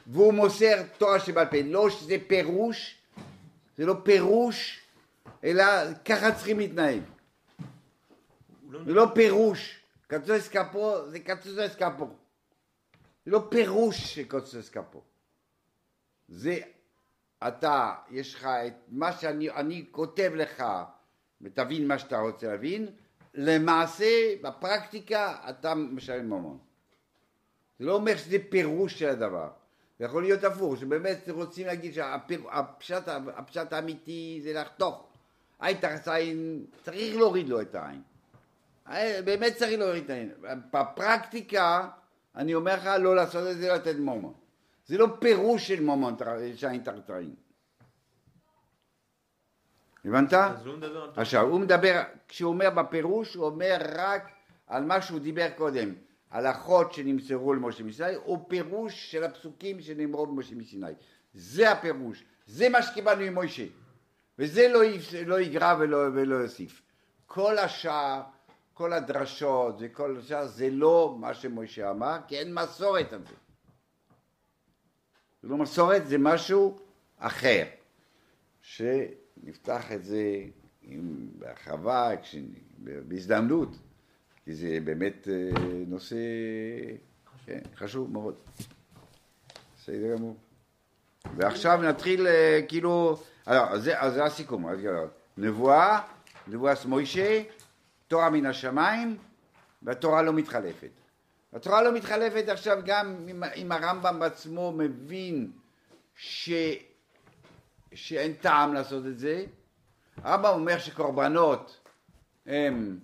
[0.06, 1.56] והוא מוסר תורה שבעל פה.
[1.64, 2.98] לא שזה פירוש,
[3.76, 4.80] זה לא פירוש,
[5.44, 5.64] אלא
[6.04, 7.00] ככה צריכים להתנהג.
[8.70, 9.80] לא זה לא פירוש.
[10.06, 12.08] קצוץ קפו זה קצוץ קפו.
[13.24, 15.02] זה לא פירוש של קצוץ קפו.
[16.28, 16.58] זה
[17.48, 20.64] אתה, יש לך את מה שאני אני כותב לך,
[21.44, 22.86] ותבין מה שאתה רוצה להבין,
[23.34, 24.06] למעשה,
[24.42, 26.58] בפרקטיקה, אתה משלם ממון.
[27.78, 29.48] זה לא אומר שזה פירוש של הדבר.
[29.98, 33.02] זה יכול להיות הפוך, שבאמת רוצים להגיד שהפשט
[33.36, 35.06] הפשט האמיתי זה לחתוך.
[35.60, 38.02] עין תחת עין, צריך להוריד לו את העין.
[38.88, 40.32] אה, באמת צריך להוריד את העין.
[40.70, 41.88] בפרקטיקה,
[42.36, 44.34] אני אומר לך לא לעשות את זה, לתת מומון.
[44.86, 46.14] זה לא פירוש של מומון,
[46.84, 47.34] תחת עין.
[50.04, 50.32] הבנת?
[50.32, 51.10] אז הוא מדבר על.
[51.16, 54.28] עכשיו, הוא מדבר, כשהוא אומר בפירוש, הוא אומר רק
[54.66, 55.94] על מה שהוא דיבר קודם,
[56.30, 60.92] הלכות שנמסרו למשה מסיני, או פירוש של הפסוקים שנאמרו במשה מסיני.
[61.34, 63.64] זה הפירוש, זה מה שקיבלנו ממשה,
[64.38, 64.80] וזה לא,
[65.26, 66.82] לא יגרע ולא, ולא יוסיף.
[67.26, 68.22] כל השאר,
[68.74, 73.34] כל הדרשות וכל השאר, זה לא מה שמשה אמר, כי אין מסורת על זה.
[75.42, 76.78] זה לא מסורת, זה משהו
[77.18, 77.64] אחר.
[79.44, 80.22] שנפתח את זה
[80.82, 82.10] עם, בהרחבה,
[82.78, 83.76] בהזדמנות,
[84.44, 85.50] כי זה באמת אה,
[85.86, 86.16] נושא
[87.46, 88.34] כן, חשוב מאוד.
[89.76, 90.36] בסדר גמור.
[91.36, 93.16] ועכשיו נתחיל אה, כאילו,
[93.46, 94.66] אז אז זה הסיכום.
[95.38, 96.00] נבואה,
[96.48, 97.42] נבואת מוישה,
[98.08, 99.16] תורה מן השמיים,
[99.82, 100.90] והתורה לא מתחלפת.
[101.52, 105.52] התורה לא מתחלפת עכשיו גם אם, הרמב"ם בעצמו מבין
[106.16, 106.50] ש...
[107.94, 109.44] שאין טעם לעשות את זה.
[110.16, 111.80] הרמב"ם אומר שקורבנות
[112.46, 112.98] הם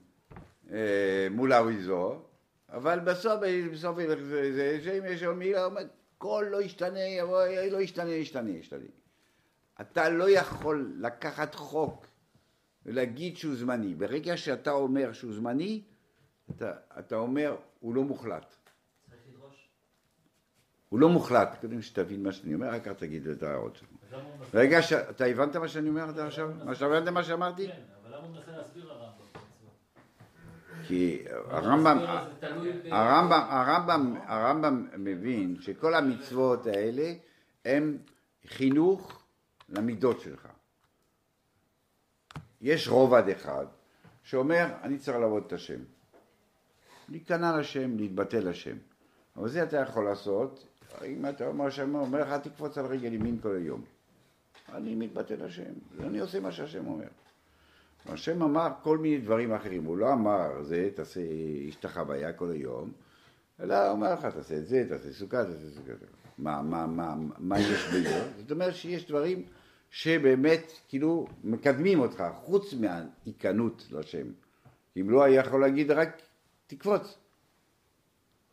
[0.73, 2.23] אה, מול האריזו,
[2.69, 3.41] אבל בסוף,
[3.73, 5.83] בסוף זה, זה, שאם יש שם מילה, אומר,
[6.19, 8.87] כל לא ישתנה, יבוא, לא ישתנה, ישתנה, ישתנה.
[9.81, 12.07] אתה לא יכול לקחת חוק
[12.87, 13.95] ולהגיד שהוא זמני.
[13.95, 15.83] ברגע שאתה אומר שהוא זמני,
[16.51, 18.55] אתה, אתה אומר, הוא לא מוחלט.
[20.89, 24.00] הוא לא מוחלט, קודם שתבין מה שאני אומר, רק כך תגיד את ההערות שלך.
[24.55, 24.93] רגע, ש...
[24.93, 26.51] אתה הבנת מה שאני אומר עד עכשיו?
[26.65, 27.67] מה שהבנת מה שאמרתי?
[27.67, 29.21] כן, אבל למה הוא מנסה להסביר הרמב"ם?
[30.87, 31.99] כי הרמב"ם,
[32.41, 37.13] תלוי ב- הרמב"ם, הרמב"ם, הרמב"ם מבין שכל המצוות האלה
[37.65, 37.99] הם
[38.47, 39.23] חינוך
[39.69, 40.49] למידות שלך.
[42.61, 43.67] יש רובד אחד
[44.23, 45.81] שאומר, אני צריך לעבוד את השם.
[47.09, 48.77] להיכנע לשם, להתבטא לשם.
[49.37, 50.67] אבל זה אתה יכול לעשות,
[51.05, 53.85] אם אתה אומר, השם אומר לך, תקפוץ על רגל ימין כל היום.
[54.75, 57.07] אני מתבטא לשם, אני עושה מה שהשם אומר.
[58.07, 61.21] השם אמר כל מיני דברים אחרים, הוא לא אמר זה, תעשה
[61.69, 62.93] אשתך חוויה כל היום,
[63.61, 65.93] אלא הוא אומר לך, תעשה את זה, תעשה סוכה, תעשה סוכה.
[66.39, 68.31] מה, מה, מה, מה יש בזה?
[68.39, 69.43] זאת אומרת שיש דברים
[69.91, 74.27] שבאמת כאילו מקדמים אותך, חוץ מההיכנות לשם.
[75.01, 76.23] אם לא היה יכול להגיד רק
[76.67, 77.03] תקפוץ.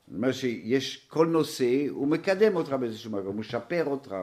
[0.07, 4.15] זאת אומרת שיש כל נושא, הוא מקדם אותך באיזשהו מקום, הוא משפר אותך.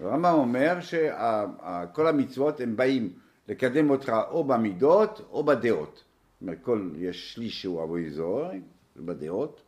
[0.00, 3.12] הרמב"ם אומר שכל המצוות הם באים
[3.48, 5.94] לקדם אותך או במידות או בדעות.
[5.94, 8.50] זאת אומרת, כל, יש שליש שהוא אבוי זוהר,
[8.96, 9.60] בדעות,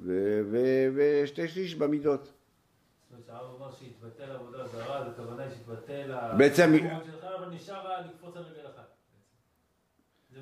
[0.00, 2.32] ו- ו- ושתי שליש במידות.
[6.38, 8.88] בעצם- המקום שלך, אבל נשאר לקפוץ על רגל אחת.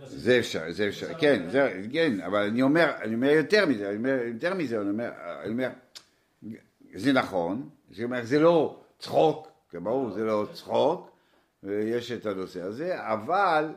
[0.07, 3.97] זה אפשר, זה אפשר, כן, זה, כן, אבל אני אומר, אני אומר יותר מזה, אני
[3.97, 5.11] אומר יותר מזה, אני אומר,
[5.43, 5.69] אני אומר,
[6.95, 11.11] זה נכון, זה, זה לא צחוק, כי ברור, זה לא צחוק,
[11.63, 13.75] ויש את הנושא הזה, אבל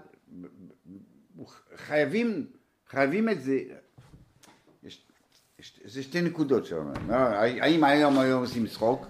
[1.75, 2.47] חייבים,
[2.87, 3.59] חייבים את זה,
[4.83, 5.07] יש,
[5.59, 9.05] יש, זה שתי נקודות שם, האם היום היום עושים צחוק?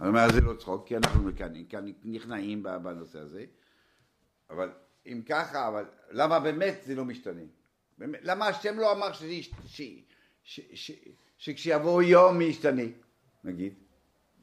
[0.00, 1.30] אני אומר, זה לא צחוק, כי אנחנו
[1.68, 3.44] כאן נכנעים בנושא הזה,
[4.50, 4.70] אבל
[5.06, 7.42] אם ככה, אבל למה באמת זה לא משתנה?
[7.98, 9.10] באמת, למה השם לא אמר
[10.72, 10.90] יש-
[11.38, 12.82] שכשיבוא יום ישתנה,
[13.44, 13.74] נגיד?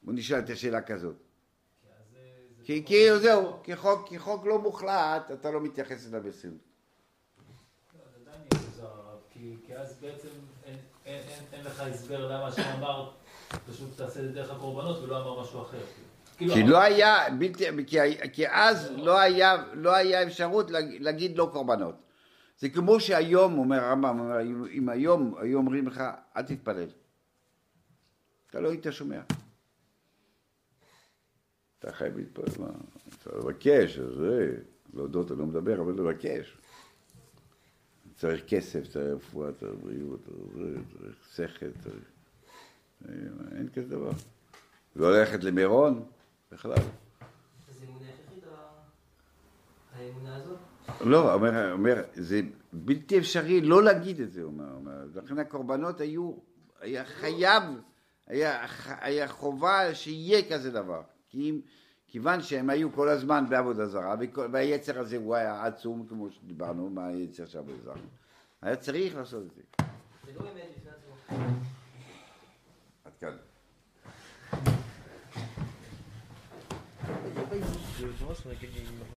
[0.03, 1.15] בוא נשאל את השאלה כזאת.
[2.63, 6.57] כי זה כי, פחות- כי זהו, כחוק, כחוק לא מוחלט, אתה לא מתייחס אליו ברצינות.
[8.81, 8.87] לא,
[9.29, 10.27] כי כי אז בעצם
[10.65, 13.11] אין- אין אין- אין לך הסבר למה השם אמר,
[13.69, 15.77] פשוט תעשה את זה דרך הקורבנות ולא אמר משהו אחר.
[16.37, 17.97] כאילו, כי הרב- לא היה, בלתי, כי,
[18.33, 21.95] כי אז לא היה, לא היה אפשרות להג- להגיד לא קורבנות.
[22.57, 24.31] זה כמו שהיום, אומר הרמב"ם,
[24.71, 26.03] אם היום היו אומרים לך,
[26.37, 26.87] אל תתפלל.
[28.49, 29.21] אתה לא היית שומע.
[31.83, 32.13] אתה חייב?
[32.35, 34.55] צריך לבקש, אז זה,
[34.93, 36.57] להודות אני לא מדבר, אבל לבקש.
[38.15, 40.19] צריך כסף, צריך רפואה, צריך בריאות,
[41.35, 42.03] צריך שכל, צריך...
[43.57, 44.11] אין כזה דבר.
[44.95, 46.03] לא ללכת למירון,
[46.51, 46.73] בכלל.
[46.73, 50.57] אז אמונה הכרחית ה- האמונה הזאת?
[51.01, 52.41] לא, אומר, אומר, זה
[52.73, 55.05] בלתי אפשרי לא להגיד את זה, הוא אומר, אומר.
[55.15, 56.33] לכן הקורבנות היו,
[56.81, 57.63] היה חייב,
[58.27, 61.01] היה, היה חובה שיהיה כזה דבר.
[61.33, 61.61] כי אם,
[62.07, 64.15] כיוון שהם היו כל הזמן בעבודה זרה,
[64.51, 67.95] והיצר הזה הוא היה עצום, כמו שדיברנו, מה היצר של עבודה זרה.
[68.61, 69.61] היה צריך לעשות את זה.
[70.25, 71.15] זה לא אמת בפני עצמו.
[73.05, 73.37] עד כאן.